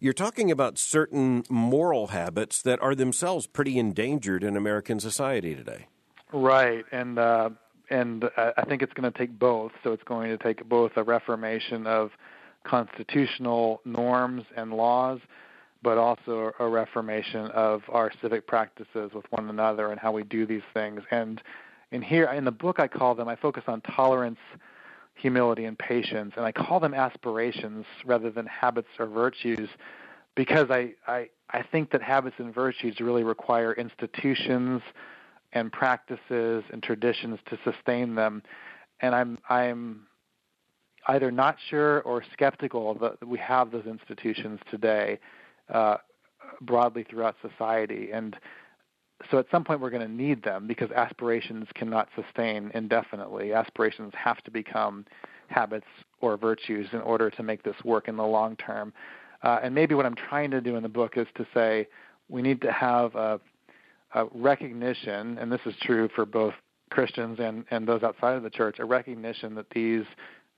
[0.00, 5.86] you're talking about certain moral habits that are themselves pretty endangered in American society today.
[6.32, 7.50] Right, and uh,
[7.88, 9.72] and I think it's going to take both.
[9.84, 12.10] So it's going to take both a reformation of
[12.64, 15.20] constitutional norms and laws,
[15.82, 20.46] but also a reformation of our civic practices with one another and how we do
[20.46, 21.02] these things.
[21.12, 21.40] And
[21.92, 23.28] in here, in the book, I call them.
[23.28, 24.40] I focus on tolerance
[25.16, 29.68] humility and patience and i call them aspirations rather than habits or virtues
[30.34, 34.82] because i i i think that habits and virtues really require institutions
[35.52, 38.42] and practices and traditions to sustain them
[39.00, 40.06] and i'm i'm
[41.08, 45.18] either not sure or skeptical that we have those institutions today
[45.72, 45.96] uh,
[46.60, 48.10] broadly throughout society.
[48.12, 48.36] And
[49.30, 53.52] so at some point we're going to need them because aspirations cannot sustain indefinitely.
[53.52, 55.04] Aspirations have to become
[55.48, 55.86] habits
[56.20, 58.92] or virtues in order to make this work in the long term.
[59.42, 61.86] Uh, and maybe what I'm trying to do in the book is to say
[62.28, 63.40] we need to have a,
[64.14, 66.54] a recognition, and this is true for both
[66.90, 70.04] Christians and, and those outside of the church, a recognition that these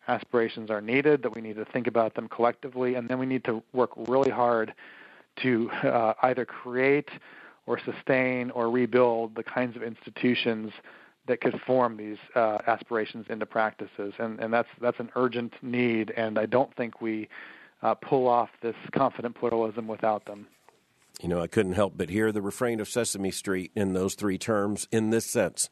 [0.09, 3.45] aspirations are needed, that we need to think about them collectively, and then we need
[3.45, 4.73] to work really hard
[5.43, 7.09] to uh, either create
[7.69, 10.73] or sustain or rebuild the kinds of institutions
[11.27, 16.11] that could form these uh, aspirations into practices, and, and that's that's an urgent need.
[16.16, 17.29] And I don't think we
[17.83, 20.47] uh, pull off this confident pluralism without them.
[21.21, 24.39] You know, I couldn't help but hear the refrain of Sesame Street in those three
[24.39, 25.69] terms in this sense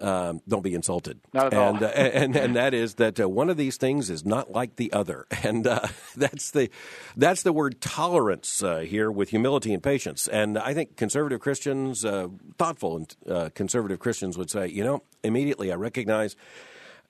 [0.00, 1.20] um, don't be insulted.
[1.32, 1.84] Not at and, all.
[1.84, 4.92] Uh, and and that is that uh, one of these things is not like the
[4.92, 5.86] other, and uh,
[6.16, 6.70] that's the
[7.16, 10.28] that's the word tolerance uh, here with humility and patience.
[10.28, 12.28] And I think conservative Christians, uh,
[12.58, 16.36] thoughtful and uh, conservative Christians, would say, you know, immediately I recognize.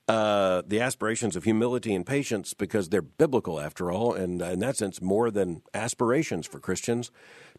[0.07, 5.03] the aspirations of humility and patience because they're biblical after all, and in that sense,
[5.03, 7.11] more than aspirations for Christians.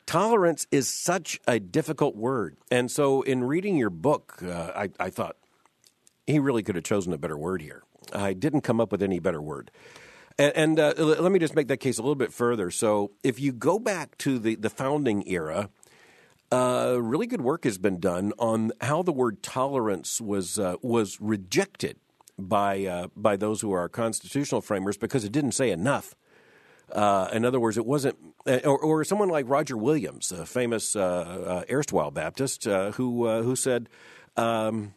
[0.06, 2.58] Tolerance is such a difficult word.
[2.72, 5.36] And so, in reading your book, uh, I, I, thought
[6.26, 7.84] he really could have chosen a better word here.
[8.12, 9.70] I didn't come up with any better word.
[10.40, 12.72] And, and uh, let me just make that case a little bit further.
[12.72, 15.70] So, if you go back to the, the founding era,
[16.52, 21.20] uh, really good work has been done on how the word tolerance was uh, was
[21.22, 21.98] rejected
[22.40, 26.16] by uh, by those who are constitutional framers because it didn't say enough.
[26.92, 28.18] Uh, in other words, it wasn't,
[28.48, 33.26] uh, or, or, someone like Roger Williams, a famous uh, uh erstwhile Baptist, uh, who
[33.26, 33.90] uh, who said,
[34.38, 34.94] um,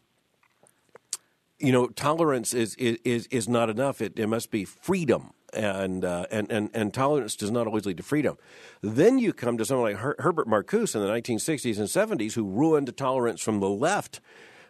[1.58, 4.00] you know, tolerance is is is not enough.
[4.00, 5.32] It, it must be freedom.
[5.54, 8.38] And, and and and tolerance does not always lead to freedom.
[8.80, 12.48] Then you come to someone like Her- Herbert Marcuse in the 1960s and 70s, who
[12.48, 14.22] ruined tolerance from the left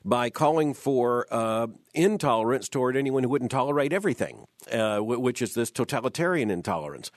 [0.04, 5.70] by calling for uh, intolerance toward anyone who wouldn't tolerate everything, uh, which is this
[5.70, 7.10] totalitarian intolerance.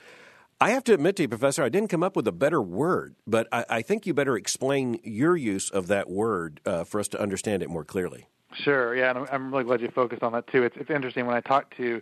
[0.58, 3.14] I have to admit to you, Professor, I didn't come up with a better word,
[3.26, 7.08] but I, I think you better explain your use of that word uh, for us
[7.08, 8.28] to understand it more clearly.
[8.54, 10.62] Sure, yeah, and I'm, I'm really glad you focused on that too.
[10.62, 12.00] It's, it's interesting when I talk to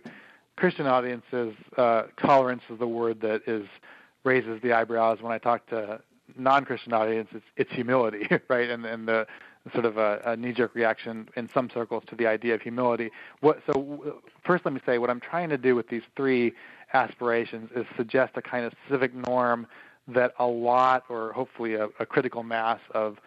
[0.55, 3.67] Christian audiences, uh, tolerance is the word that is
[4.23, 5.21] raises the eyebrows.
[5.21, 5.99] When I talk to
[6.37, 8.69] non-Christian audiences, it's, it's humility, right?
[8.69, 9.27] And, and the
[9.73, 13.09] sort of a, a knee-jerk reaction in some circles to the idea of humility.
[13.41, 16.53] What, so first, let me say what I'm trying to do with these three
[16.93, 19.65] aspirations is suggest a kind of civic norm
[20.07, 23.17] that a lot, or hopefully a, a critical mass of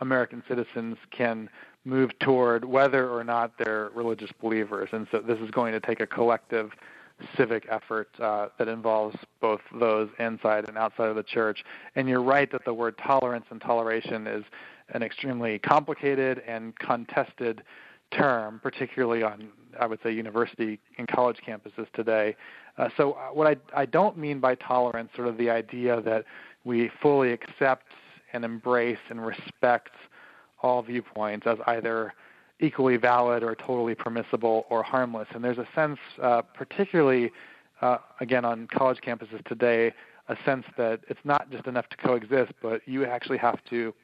[0.00, 1.50] American citizens can
[1.84, 4.88] move toward, whether or not they're religious believers.
[4.92, 6.70] And so this is going to take a collective
[7.36, 11.64] civic effort uh, that involves both those inside and outside of the church.
[11.96, 14.44] And you're right that the word tolerance and toleration is
[14.94, 17.62] an extremely complicated and contested
[18.10, 22.36] term, particularly on, I would say, university and college campuses today.
[22.78, 26.24] Uh, so, uh, what I, I don't mean by tolerance, sort of the idea that
[26.64, 27.86] we fully accept
[28.32, 29.90] and embrace and respect
[30.62, 32.14] all viewpoints as either
[32.60, 35.28] equally valid or totally permissible or harmless.
[35.32, 37.30] And there's a sense, uh, particularly
[37.80, 39.92] uh, again on college campuses today,
[40.28, 43.94] a sense that it's not just enough to coexist, but you actually have to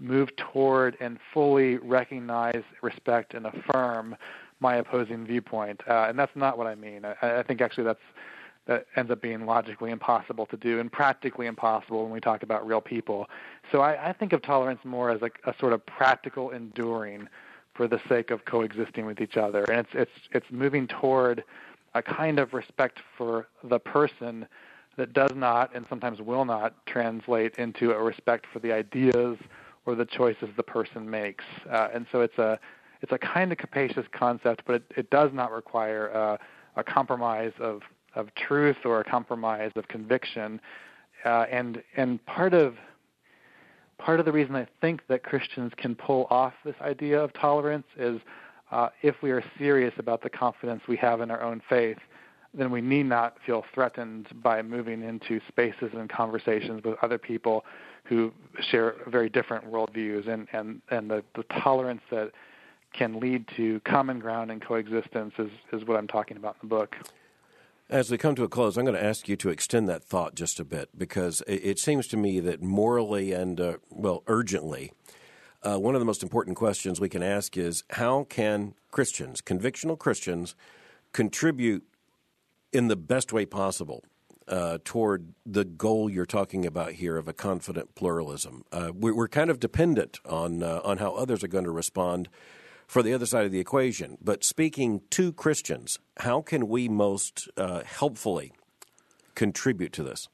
[0.00, 4.16] move toward and fully recognize, respect, and affirm
[4.58, 5.80] my opposing viewpoint.
[5.88, 7.04] Uh, and that's not what I mean.
[7.04, 8.00] I, I think actually that's
[8.66, 12.64] that ends up being logically impossible to do and practically impossible when we talk about
[12.66, 13.26] real people.
[13.72, 17.26] So I, I think of tolerance more as like a sort of practical enduring
[17.74, 19.64] for the sake of coexisting with each other.
[19.64, 21.42] And it's it's it's moving toward
[21.94, 24.46] a kind of respect for the person
[24.96, 29.38] that does not and sometimes will not translate into a respect for the ideas
[29.86, 31.44] or the choices the person makes.
[31.70, 32.58] Uh, and so it's a
[33.02, 36.36] it's a kind of capacious concept, but it, it does not require uh,
[36.76, 37.80] a compromise of
[38.14, 40.60] of truth or a compromise of conviction.
[41.24, 42.74] Uh, and and part of
[43.98, 47.86] part of the reason I think that Christians can pull off this idea of tolerance
[47.96, 48.20] is
[48.70, 51.98] uh, if we are serious about the confidence we have in our own faith,
[52.54, 57.64] then we need not feel threatened by moving into spaces and conversations with other people
[58.10, 62.32] who share very different worldviews and, and, and the, the tolerance that
[62.92, 66.74] can lead to common ground and coexistence is, is what I'm talking about in the
[66.74, 66.96] book.
[67.88, 70.34] As we come to a close, I'm going to ask you to extend that thought
[70.34, 74.92] just a bit because it, seems to me that morally and, uh, well, urgently,
[75.62, 79.96] uh, one of the most important questions we can ask is how can Christians, convictional
[79.96, 80.56] Christians,
[81.12, 81.84] contribute
[82.72, 84.02] in the best way possible
[84.50, 88.64] uh, toward the goal you're talking about here of a confident pluralism.
[88.72, 92.28] Uh, we're, we're, kind of dependent on uh, on how others are going to respond
[92.86, 94.18] for the other side of the equation.
[94.20, 98.52] But speaking to Christians, how can we most uh, helpfully
[99.36, 100.28] contribute to this?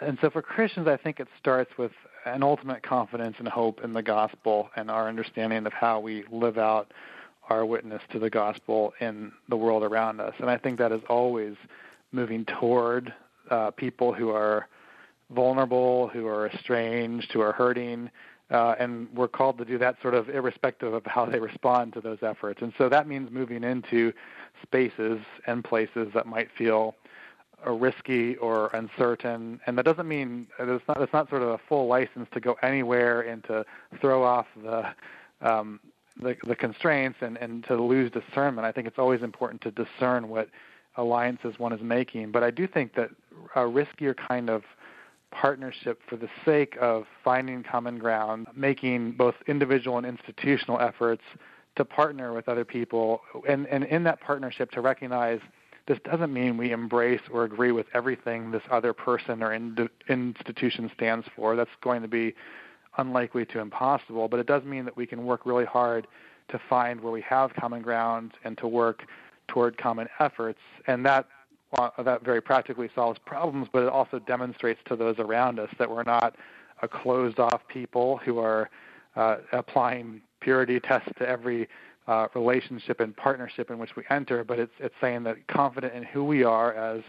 [0.00, 1.92] And so, for Christians, I think it starts with
[2.24, 6.56] an ultimate confidence and hope in the gospel and our understanding of how we live
[6.56, 6.92] out
[7.50, 10.34] our witness to the gospel in the world around us.
[10.38, 11.56] And I think that is always
[12.12, 13.12] moving toward
[13.50, 14.68] uh, people who are
[15.30, 18.10] vulnerable, who are estranged, who are hurting,
[18.50, 22.00] uh, and we're called to do that sort of irrespective of how they respond to
[22.00, 22.62] those efforts.
[22.62, 24.12] And so that means moving into
[24.62, 26.94] spaces and places that might feel
[27.66, 29.60] uh, risky or uncertain.
[29.66, 32.56] And that doesn't mean it's not it's not sort of a full license to go
[32.62, 33.66] anywhere and to
[34.00, 34.86] throw off the
[35.42, 35.80] um,
[36.20, 38.66] the, the constraints and, and to lose discernment.
[38.66, 40.48] I think it's always important to discern what
[40.96, 42.32] alliances one is making.
[42.32, 43.10] But I do think that
[43.54, 44.62] a riskier kind of
[45.30, 51.22] partnership for the sake of finding common ground, making both individual and institutional efforts
[51.76, 55.40] to partner with other people, and, and in that partnership to recognize
[55.86, 60.90] this doesn't mean we embrace or agree with everything this other person or in, institution
[60.94, 61.56] stands for.
[61.56, 62.34] That's going to be
[62.98, 66.06] unlikely to impossible, but it does mean that we can work really hard
[66.50, 69.04] to find where we have common ground and to work
[69.58, 70.60] toward common efforts.
[70.86, 71.26] And that
[71.98, 76.04] that very practically solves problems, but it also demonstrates to those around us that we're
[76.04, 76.36] not
[76.80, 78.70] a closed off people who are
[79.16, 81.68] uh, applying purity tests to every
[82.06, 86.04] uh, relationship and partnership in which we enter, but it's it's saying that confident in
[86.04, 87.02] who we are as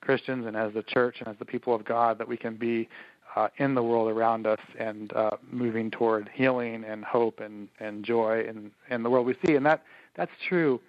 [0.00, 2.88] Christians and as the church and as the people of God that we can be
[3.36, 8.04] uh, in the world around us and uh, moving toward healing and hope and, and
[8.04, 9.54] joy in, in the world we see.
[9.54, 9.82] And that
[10.16, 10.80] that's true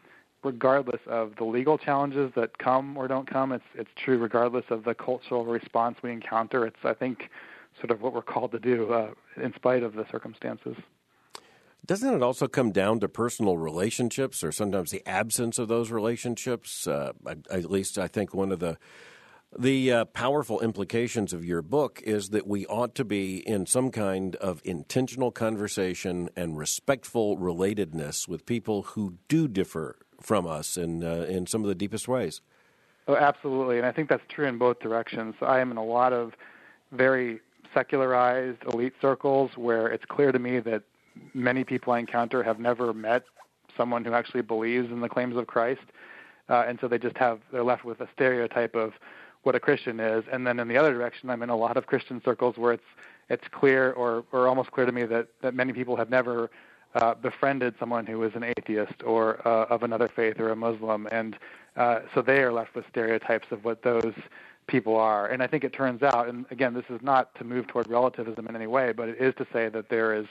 [0.44, 3.52] regardless of the legal challenges that come or don't come.
[3.52, 6.66] It's it's true regardless of the cultural response we encounter.
[6.66, 7.30] It's I think
[7.80, 9.12] sort of what we're called to do uh,
[9.42, 10.76] in spite of the circumstances.
[11.86, 16.86] Doesn't it also come down to personal relationships, or sometimes the absence of those relationships?
[16.86, 17.14] Uh,
[17.50, 18.78] at least I think one of the
[19.58, 23.92] the uh, powerful implications of your book is that we ought to be in some
[23.92, 31.04] kind of intentional conversation and respectful relatedness with people who do differ from us in
[31.04, 32.42] uh, in some of the deepest ways.
[33.08, 35.36] Oh, absolutely, and I think that's true in both directions.
[35.42, 36.34] I am in a lot of
[36.92, 37.40] very
[37.74, 40.84] secularized elite circles where it's clear to me that
[41.34, 43.24] many people I encounter have never met
[43.76, 45.82] someone who actually believes in the claims of Christ,
[46.50, 48.94] uh, and so they just have they're left with a stereotype of
[49.44, 50.24] what a Christian is.
[50.32, 52.84] And then in the other direction, I'm in a lot of Christian circles where it's
[53.30, 56.50] it's clear or or almost clear to me that that many people have never
[56.96, 61.08] uh, befriended someone who is an atheist or uh, of another faith or a Muslim,
[61.12, 61.38] and
[61.78, 64.14] uh, so they are left with stereotypes of what those
[64.68, 65.28] people are.
[65.28, 68.48] And I think it turns out, and again, this is not to move toward relativism
[68.48, 70.26] in any way, but it is to say that there is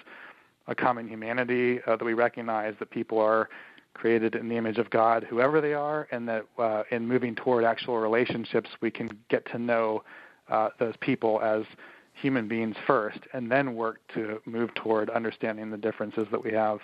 [0.66, 3.48] a common humanity uh, that we recognize that people are
[3.94, 7.64] created in the image of God, whoever they are, and that uh, in moving toward
[7.64, 10.04] actual relationships, we can get to know
[10.48, 11.64] uh, those people as
[12.12, 16.80] human beings first, and then work to move toward understanding the differences that we have.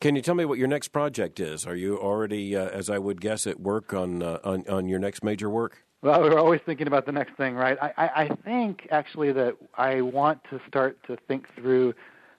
[0.00, 1.64] Can you tell me what your next project is?
[1.64, 4.98] Are you already, uh, as I would guess, at work on, uh, on on your
[4.98, 5.84] next major work?
[6.02, 7.78] Well, we're always thinking about the next thing, right?
[7.80, 11.94] I, I, I think actually that I want to start to think through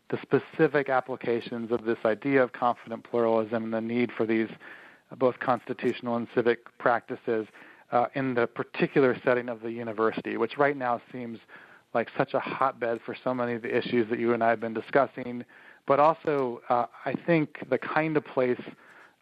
[0.09, 4.49] the specific applications of this idea of confident pluralism and the need for these
[5.11, 7.47] uh, both constitutional and civic practices
[7.93, 11.37] uh, in the particular setting of the university, which right now seems
[11.93, 14.59] like such a hotbed for so many of the issues that you and I have
[14.59, 15.45] been discussing,
[15.85, 18.59] but also uh, I think the kind of place,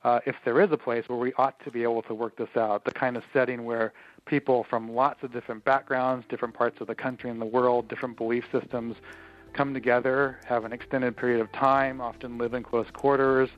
[0.05, 2.55] uh, if there is a place where we ought to be able to work this
[2.55, 3.91] out, the kind of setting where
[4.25, 8.15] people from lots of different backgrounds, different parts of the country and the world, different
[8.15, 8.95] belief systems
[9.51, 13.49] come together, have an extended period of time, often live in close quarters,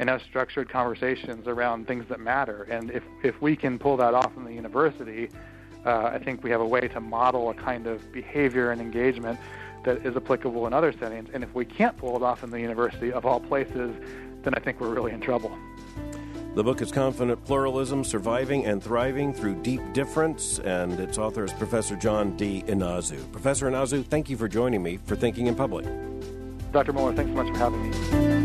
[0.00, 2.62] and have structured conversations around things that matter.
[2.70, 5.28] And if, if we can pull that off in the university,
[5.84, 9.38] uh, I think we have a way to model a kind of behavior and engagement
[9.84, 11.28] that is applicable in other settings.
[11.34, 13.94] And if we can't pull it off in the university of all places,
[14.42, 15.54] then I think we're really in trouble.
[16.54, 21.52] The book is Confident Pluralism Surviving and Thriving Through Deep Difference, and its author is
[21.52, 22.64] Professor John D.
[22.66, 23.30] Inazu.
[23.32, 25.84] Professor Inazu, thank you for joining me for Thinking in Public.
[26.72, 26.94] Dr.
[26.94, 28.39] Mohler, thanks so much for having me.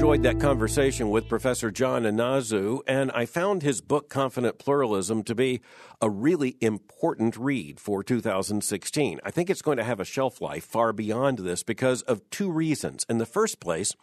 [0.00, 5.34] Enjoyed that conversation with Professor John Inazu, and I found his book, Confident Pluralism, to
[5.34, 5.60] be
[6.02, 9.20] a really important read for 2016.
[9.22, 12.50] I think it's going to have a shelf life far beyond this because of two
[12.50, 13.04] reasons.
[13.10, 13.94] In the first place,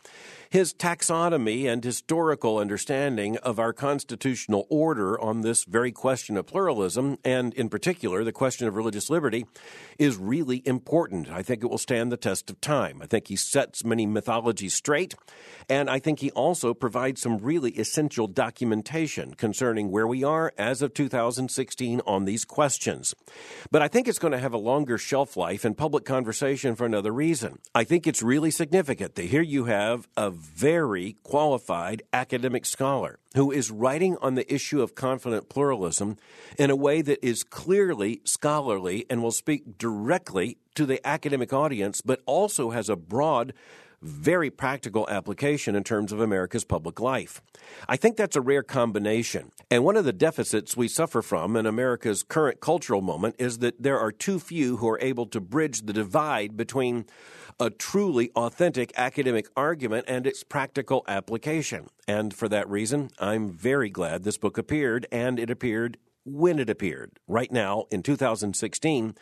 [0.52, 7.18] his taxonomy and historical understanding of our constitutional order on this very question of pluralism,
[7.24, 9.48] and in particular the question of religious liberty,
[9.98, 11.32] is really important.
[11.32, 13.02] I think it will stand the test of time.
[13.02, 15.16] I think he sets many mythologies straight,
[15.68, 20.84] and I think he also provides some really essential documentation concerning where we are as
[20.84, 23.15] of 2016 on these questions.
[23.71, 26.85] But I think it's going to have a longer shelf life in public conversation for
[26.85, 27.59] another reason.
[27.73, 33.51] I think it's really significant that here you have a very qualified academic scholar who
[33.51, 36.17] is writing on the issue of confident pluralism
[36.57, 42.01] in a way that is clearly scholarly and will speak directly to the academic audience,
[42.01, 43.53] but also has a broad
[44.02, 47.41] very practical application in terms of America's public life.
[47.88, 49.52] I think that's a rare combination.
[49.72, 53.82] And one of the deficits we suffer from in America's current cultural moment is that
[53.82, 57.06] there are too few who are able to bridge the divide between
[57.60, 61.88] a truly authentic academic argument and its practical application.
[62.08, 66.69] And for that reason, I'm very glad this book appeared, and it appeared when it
[66.69, 69.15] appeared, right now in 2016,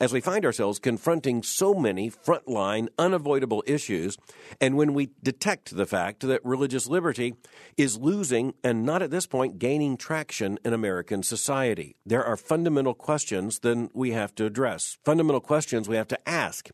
[0.00, 4.16] as we find ourselves confronting so many frontline, unavoidable issues,
[4.60, 7.34] and when we detect the fact that religious liberty
[7.76, 11.96] is losing and not at this point gaining traction in American society.
[12.06, 16.70] There are fundamental questions then we have to address, fundamental questions we have to ask.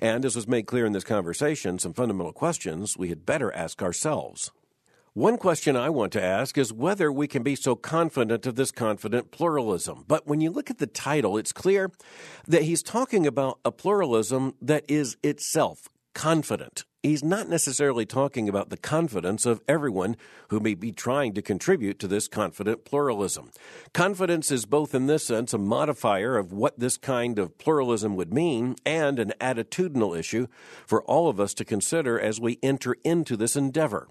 [0.00, 3.82] And as was made clear in this conversation, some fundamental questions we had better ask
[3.82, 4.50] ourselves.
[5.16, 8.70] One question I want to ask is whether we can be so confident of this
[8.70, 10.04] confident pluralism.
[10.06, 11.90] But when you look at the title, it's clear
[12.46, 16.84] that he's talking about a pluralism that is itself confident.
[17.02, 21.98] He's not necessarily talking about the confidence of everyone who may be trying to contribute
[22.00, 23.52] to this confident pluralism.
[23.94, 28.34] Confidence is both, in this sense, a modifier of what this kind of pluralism would
[28.34, 30.46] mean and an attitudinal issue
[30.86, 34.08] for all of us to consider as we enter into this endeavor.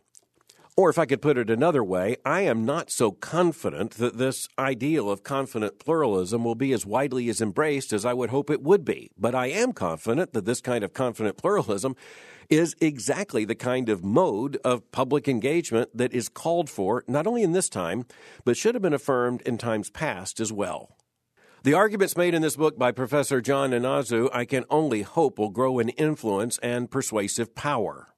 [0.78, 4.49] Or if I could put it another way, I am not so confident that this
[4.59, 8.61] ideal of confident pluralism will be as widely as embraced as I would hope it
[8.61, 9.09] would be.
[9.17, 11.95] But I am confident that this kind of confident pluralism
[12.49, 17.43] is exactly the kind of mode of public engagement that is called for not only
[17.43, 18.05] in this time,
[18.43, 20.97] but should have been affirmed in times past as well.
[21.63, 25.49] The arguments made in this book by Professor John Inazu, I can only hope will
[25.49, 28.09] grow in influence and persuasive power.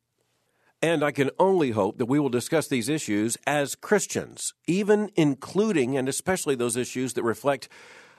[0.81, 5.97] And I can only hope that we will discuss these issues as Christians, even including
[5.97, 7.67] and especially those issues that reflect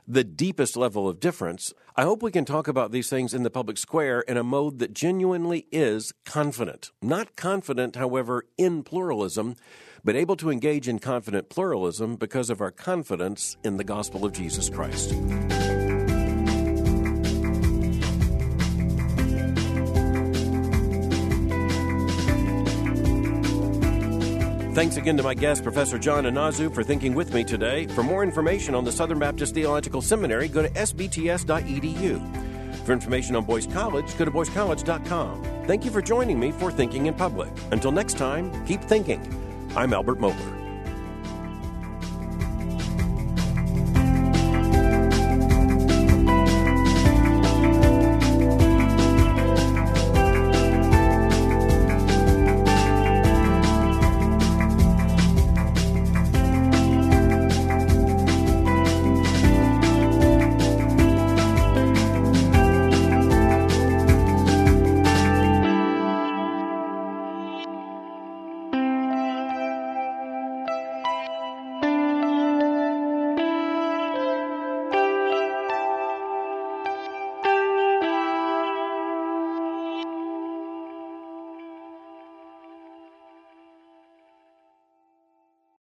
[0.08, 1.72] the deepest level of difference.
[1.94, 4.78] I hope we can talk about these things in the public square in a mode
[4.78, 6.90] that genuinely is confident.
[7.02, 9.54] Not confident, however, in pluralism,
[10.02, 14.32] but able to engage in confident pluralism because of our confidence in the gospel of
[14.32, 15.12] Jesus Christ.
[24.78, 27.88] Thanks again to my guest, Professor John Inazu, for thinking with me today.
[27.88, 32.20] For more information on the Southern Baptist Theological Seminary, go to sbts.edu.
[32.86, 35.64] For information on Boyce College, go to boycecollege.com.
[35.66, 37.50] Thank you for joining me for Thinking in Public.
[37.72, 39.20] Until next time, keep thinking.
[39.74, 40.57] I'm Albert Mohler.